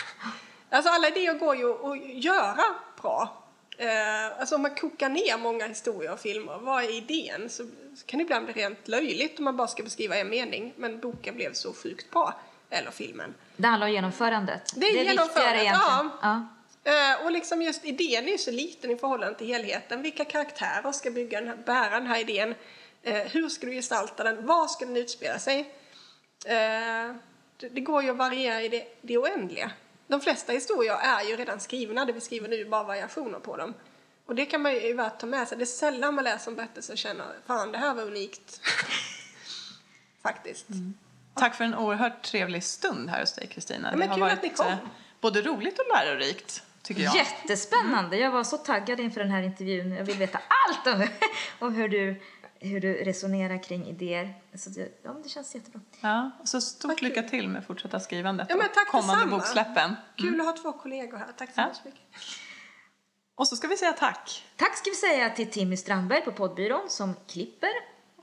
Alltså 0.71 0.93
alla 0.93 1.09
idéer 1.09 1.35
går 1.35 1.57
ju 1.57 1.73
att 1.73 2.25
göra 2.25 2.65
bra. 3.03 3.43
Eh, 3.79 4.41
alltså 4.41 4.55
om 4.55 4.63
man 4.63 4.75
kokar 4.75 5.09
ner 5.09 5.39
många 5.39 5.67
historier 5.67 6.13
och 6.13 6.21
filmer, 6.21 6.59
vad 6.59 6.85
är 6.85 6.97
idén? 6.97 7.51
Så, 7.51 7.65
så 7.97 8.07
kan 8.07 8.19
det 8.19 8.23
ibland 8.23 8.45
bli 8.45 8.55
rent 8.55 8.89
löjligt 8.89 9.39
om 9.39 9.45
man 9.45 9.57
bara 9.57 9.69
ska 9.69 9.83
beskriva 9.83 10.17
en 10.17 10.29
mening, 10.29 10.75
men 10.77 11.01
boken 11.01 11.35
blev 11.37 11.53
så 11.53 11.73
sjukt 11.73 12.11
bra. 12.11 12.35
Eller 12.71 12.91
filmen. 12.91 13.35
Det 13.57 13.67
handlar 13.67 13.87
om 13.87 13.93
genomförandet. 13.93 14.73
Det 14.77 14.87
är 14.87 14.93
viktigare 14.93 15.15
genomförandet, 15.15 15.63
egentligen. 15.63 15.81
ja. 15.83 16.19
ja. 16.23 16.47
Eh, 16.87 17.25
och 17.25 17.33
liksom 17.33 17.63
just 17.63 17.85
idén 17.85 18.25
är 18.29 18.33
ju 18.33 18.39
så 18.39 18.51
liten 18.51 18.91
i 18.91 18.97
förhållande 18.97 19.39
till 19.39 19.47
helheten. 19.47 20.03
Vilka 20.03 20.25
karaktärer 20.25 20.93
ska 20.93 21.11
bygga 21.11 21.41
den 21.41 21.49
här, 21.49 21.57
bära 21.57 21.91
den 21.91 22.07
här 22.07 22.21
idén? 22.21 22.55
Eh, 23.03 23.15
hur 23.15 23.49
ska 23.49 23.67
du 23.67 23.73
gestalta 23.73 24.25
den? 24.25 24.47
Var 24.47 24.67
ska 24.67 24.85
den 24.85 24.97
utspela 24.97 25.39
sig? 25.39 25.61
Eh, 26.45 27.15
det, 27.57 27.69
det 27.69 27.81
går 27.81 28.03
ju 28.03 28.11
att 28.11 28.17
variera 28.17 28.63
i 28.63 28.69
det, 28.69 28.99
det 29.03 29.19
oändliga. 29.19 29.71
De 30.07 30.21
flesta 30.21 30.53
historier 30.53 30.95
är 30.95 31.23
ju 31.23 31.37
redan 31.37 31.61
skrivna, 31.61 32.05
det 32.05 32.13
vi 32.13 32.21
skriver 32.21 32.49
nu 32.49 32.61
är 32.61 32.65
bara 32.65 32.83
variationer 32.83 33.39
på 33.39 33.57
dem. 33.57 33.75
Och 34.27 34.35
det 34.35 34.47
kan 34.47 34.63
man 34.63 34.75
ju 34.75 34.93
värt 34.93 35.19
ta 35.19 35.27
med 35.27 35.49
sig. 35.49 35.59
Det 35.59 35.65
är 35.65 35.67
sällan 35.67 36.15
man 36.15 36.25
läser 36.25 36.51
en 36.51 36.57
berättelse 36.57 36.93
och 36.93 36.99
känner 36.99 37.27
fan 37.47 37.73
det 37.73 37.79
här 37.79 37.95
var 37.95 38.03
unikt. 38.03 38.61
Faktiskt. 40.23 40.67
Tack 41.37 41.55
för 41.55 41.65
en 41.65 41.75
oerhört 41.75 42.23
trevlig 42.23 42.65
stund 42.65 43.11
här 43.11 43.21
hos 43.21 43.33
dig, 43.33 43.47
Kristina. 43.47 43.97
det 43.97 44.07
har 44.07 44.19
varit 44.19 44.61
eh, 44.61 44.77
både 45.21 45.43
roligt 45.43 45.79
och 45.79 45.85
lärorikt, 45.97 46.63
tycker 46.83 47.03
jag. 47.03 47.17
Jättespännande. 47.17 48.17
Jag 48.17 48.31
var 48.31 48.45
så 48.45 48.57
taggad 48.57 49.01
inför 49.01 49.21
den 49.21 49.31
här 49.31 49.43
intervjun. 49.43 49.93
Jag 49.93 50.05
vill 50.05 50.17
veta 50.17 50.39
allt 50.69 50.87
om, 50.97 51.07
om 51.67 51.75
hur, 51.75 51.89
du, 51.89 52.21
hur 52.61 52.81
du 52.81 52.93
resonerar 53.05 53.63
kring 53.63 53.87
idéer. 53.87 54.35
Så 54.55 54.71
det, 54.71 55.01
ja, 55.03 55.11
det 55.25 55.29
känns 55.29 55.55
jättebra. 55.55 55.81
Ja, 56.01 56.31
och 56.41 56.49
så 56.49 56.61
stort 56.61 56.99
kul. 56.99 57.09
lycka 57.09 57.23
till 57.23 57.49
med 57.49 57.65
fortsatta 57.67 58.01
skrivandet 58.01 58.47
Ja, 58.51 58.57
men 58.57 58.67
och 58.67 58.75
tack 58.75 58.89
kommande 58.89 59.15
detsamma. 59.15 59.37
boksläppen. 59.39 59.97
Kul 60.17 60.41
att 60.41 60.47
ha 60.47 60.53
två 60.53 60.73
kollegor 60.73 61.19
här. 61.19 61.27
Tack 61.37 61.55
så 61.55 61.61
Ja. 61.61 61.71
mycket. 61.85 62.01
Och 63.35 63.49
så 63.49 63.57
ska 63.57 63.69
vi 63.69 63.77
säga 63.77 63.93
tack 63.93 64.45
Tack 64.57 64.77
ska 64.77 64.91
vi 64.91 64.97
säga 64.97 65.31
till 65.31 65.51
Timmy 65.51 65.77
Strandberg 65.77 66.23
på 66.25 66.33
poddbyrån 66.33 66.91
som 66.91 67.15
klipper. 67.29 67.71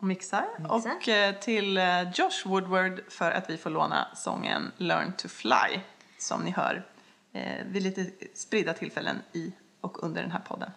Och 0.03 0.07
mixar. 0.07 0.47
Mixar. 0.59 0.95
Och 0.97 1.07
eh, 1.07 1.35
till 1.35 1.77
eh, 1.77 2.11
Josh 2.11 2.45
Woodward 2.45 3.01
för 3.09 3.31
att 3.31 3.49
vi 3.49 3.57
får 3.57 3.69
låna 3.69 4.07
sången 4.15 4.71
Learn 4.77 5.13
to 5.13 5.27
Fly 5.27 5.79
som 6.17 6.43
ni 6.43 6.51
hör 6.51 6.87
eh, 7.33 7.65
vid 7.65 7.83
lite 7.83 8.05
spridda 8.33 8.73
tillfällen 8.73 9.21
i 9.33 9.53
och 9.81 10.03
under 10.03 10.21
den 10.21 10.31
här 10.31 10.39
podden. 10.39 10.71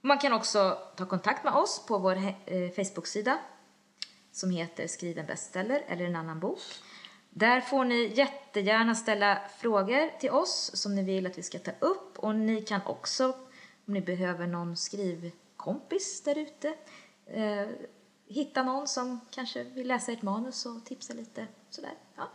Man 0.00 0.18
kan 0.18 0.32
också 0.32 0.78
ta 0.96 1.06
kontakt 1.06 1.44
med 1.44 1.52
oss 1.52 1.86
på 1.86 1.98
vår 1.98 2.14
Facebook-sida 2.70 3.38
som 4.32 4.50
heter 4.50 4.86
Skriv 4.86 5.18
en 5.18 5.26
bestseller 5.26 5.84
eller 5.88 6.04
en 6.04 6.16
annan 6.16 6.40
bok. 6.40 6.60
Där 7.30 7.60
får 7.60 7.84
ni 7.84 8.12
jättegärna 8.14 8.94
ställa 8.94 9.38
frågor 9.58 10.18
till 10.18 10.30
oss 10.30 10.70
som 10.74 10.94
ni 10.94 11.02
vill 11.02 11.26
att 11.26 11.38
vi 11.38 11.42
ska 11.42 11.58
ta 11.58 11.72
upp 11.80 12.18
och 12.18 12.34
ni 12.34 12.62
kan 12.62 12.80
också, 12.86 13.28
om 13.86 13.94
ni 13.94 14.00
behöver 14.00 14.46
någon 14.46 14.76
skrivkompis 14.76 16.22
där 16.22 16.38
ute, 16.38 16.74
hitta 18.34 18.62
någon 18.62 18.88
som 18.88 19.20
kanske 19.30 19.64
vill 19.64 19.88
läsa 19.88 20.12
ert 20.12 20.22
manus 20.22 20.66
och 20.66 20.84
tipsa 20.84 21.14
lite 21.14 21.46
sådär. 21.70 21.92
Ja. 22.16 22.28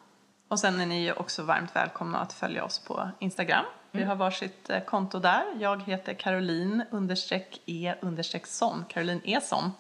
Och 0.48 0.60
sen 0.60 0.80
är 0.80 0.86
ni 0.86 1.04
ju 1.04 1.14
också 1.14 1.44
varmt 1.44 1.76
välkomna 1.76 2.20
att 2.20 2.34
följa 2.34 2.64
oss 2.64 2.80
på 2.80 3.10
Instagram. 3.20 3.66
Vi 3.92 3.98
Mm. 4.00 4.10
har 4.10 4.16
varsitt 4.16 4.70
eh, 4.70 4.80
konto 4.84 5.20
där. 5.20 5.44
Jag 5.60 5.82
heter 5.84 6.14
Caroline 6.14 6.84
understreck 6.92 7.62
E 7.66 7.96
understreck 8.02 8.48
son. 8.48 8.86
Caroline 8.90 9.22
Eson. 9.24 9.72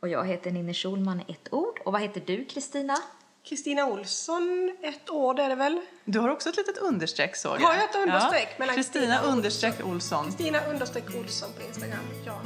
Och 0.00 0.08
jag 0.08 0.26
heter 0.26 0.50
Ninni 0.50 0.74
Schulman 0.74 1.20
ett 1.28 1.52
ord. 1.52 1.80
Och 1.84 1.92
vad 1.92 2.00
heter 2.02 2.22
du 2.26 2.44
Kristina? 2.44 2.96
Kristina 3.44 3.86
Olsson, 3.86 4.76
ett 4.82 5.10
år 5.10 5.40
är 5.40 5.48
det 5.48 5.54
väl? 5.54 5.80
Du 6.04 6.18
har 6.18 6.28
också 6.28 6.48
ett 6.48 6.56
litet 6.56 6.78
understreck 6.78 7.36
såg 7.36 7.60
Har 7.60 7.74
jag 7.74 7.84
ett 7.84 7.96
understreck 7.96 8.58
mellan 8.58 8.74
Kristina 8.74 9.20
understreck 9.22 9.84
Olsson. 9.86 10.24
Kristina 10.24 10.60
understreck 10.64 11.04
Olsson 11.20 11.48
på 11.56 11.62
Instagram. 11.62 11.98
Ja. 12.26 12.40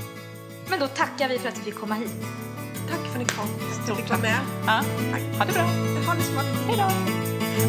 Men 0.71 0.81
då 0.81 0.87
tackar 0.87 1.29
vi 1.29 1.39
för 1.39 1.49
att 1.49 1.59
vi 1.59 1.63
fick 1.63 1.81
komma 1.81 1.95
hit. 1.95 2.13
Tack 2.91 3.01
för 3.07 3.13
att 3.13 3.19
ni 3.19 3.25
kom. 3.25 3.45
Att 3.45 3.89
jag 3.89 3.97
fick 3.97 4.09
tack. 4.09 4.23
vara 4.23 4.33
med. 4.33 4.41
Ja, 4.67 4.83
ha 5.39 5.45
det 5.45 5.53
bra. 5.53 5.63
Ha 6.07 6.15
det 6.15 6.23
så 6.23 6.33
bra. 6.33 6.43
Hej 6.67 6.77
då! 6.77 7.19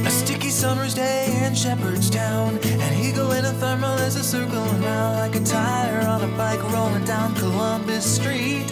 A 0.06 0.10
sticky 0.10 0.52
summer's 0.52 0.94
day 0.94 1.26
in 1.46 1.56
Shepherdstown. 1.56 2.60
An 2.86 2.94
eagle 2.94 3.32
in 3.32 3.46
a 3.46 3.54
thermal 3.54 3.98
is 4.08 4.16
a 4.16 4.24
circling 4.24 4.82
round 4.84 5.18
like 5.18 5.36
a 5.36 5.44
tire 5.44 6.08
on 6.08 6.22
a 6.22 6.28
bike 6.38 6.64
rolling 6.74 7.06
down 7.06 7.36
Columbus 7.36 8.06
Street. 8.06 8.68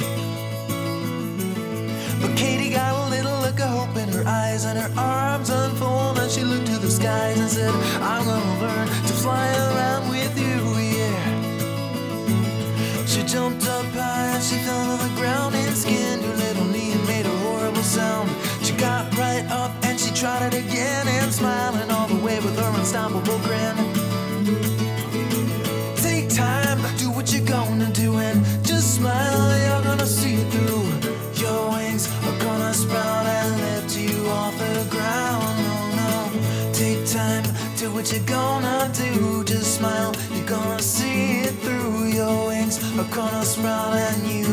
But 2.22 2.36
Katie 2.38 2.70
got 2.70 3.08
a 3.08 3.10
little 3.10 3.40
look 3.42 3.60
of 3.60 3.70
hope 3.70 3.98
in 3.98 4.10
her 4.10 4.24
eyes 4.28 4.66
and 4.66 4.78
her 4.80 4.92
arms 4.98 5.50
unfold 5.50 6.18
and 6.20 6.32
she 6.32 6.44
looked 6.44 6.68
to 6.68 6.78
the 6.78 6.90
skies 6.90 7.40
and 7.40 7.50
said, 7.50 7.74
I'm 8.02 8.26
gonna 8.26 8.62
learn 8.62 8.88
to 8.88 9.14
fly 9.24 9.48
around 9.68 10.10
with 10.10 10.38
you, 10.38 10.58
yeah. 10.98 11.38
She 13.06 13.24
jumped 13.24 13.68
up 13.68 13.86
high 13.94 14.36
and 14.36 14.44
she 14.44 14.58
fell 14.66 14.98
to 14.98 15.04
the 15.04 15.14
ground 15.20 15.56
and 15.56 15.76
skinned 15.76 16.07
got 18.78 19.16
right 19.18 19.46
up 19.50 19.72
and 19.84 20.00
she 20.00 20.12
tried 20.13 20.54
it 20.54 20.54
again 20.54 21.08
and 21.08 21.34
smiling 21.34 21.90
all 21.92 22.08
the 22.08 22.16
way 22.24 22.40
with 22.40 22.58
her 22.60 22.72
unstoppable 22.80 23.40
grin. 23.40 23.76
Take 25.96 26.30
time, 26.30 26.80
do 26.98 27.10
what 27.12 27.34
you're 27.34 27.46
gonna 27.46 27.92
do 27.94 28.18
and 28.18 28.44
just 28.63 28.96
smile. 28.96 29.50
You're 29.66 29.84
gonna 29.84 30.06
see 30.06 30.36
it 30.36 30.50
through. 30.52 30.86
Your 31.44 31.72
wings 31.72 32.08
are 32.28 32.40
gonna 32.40 32.74
sprout 32.74 33.26
and 33.26 33.52
lift 33.62 33.98
you 33.98 34.28
off 34.30 34.58
the 34.58 34.88
ground. 34.90 35.54
No, 35.63 35.78
no. 36.00 36.74
Take 36.74 37.06
time, 37.06 37.46
do 37.78 37.92
what 37.92 38.12
you're 38.12 38.26
gonna 38.26 38.92
do. 38.94 39.44
Just 39.44 39.78
smile, 39.78 40.13
you're 40.34 40.46
gonna 40.48 40.82
see 40.82 41.42
it 41.48 41.56
through. 41.63 42.08
Your 42.08 42.48
wings 42.48 42.78
are 43.00 43.12
gonna 43.16 43.46
sprout 43.46 43.94
and 43.94 44.28
you 44.28 44.48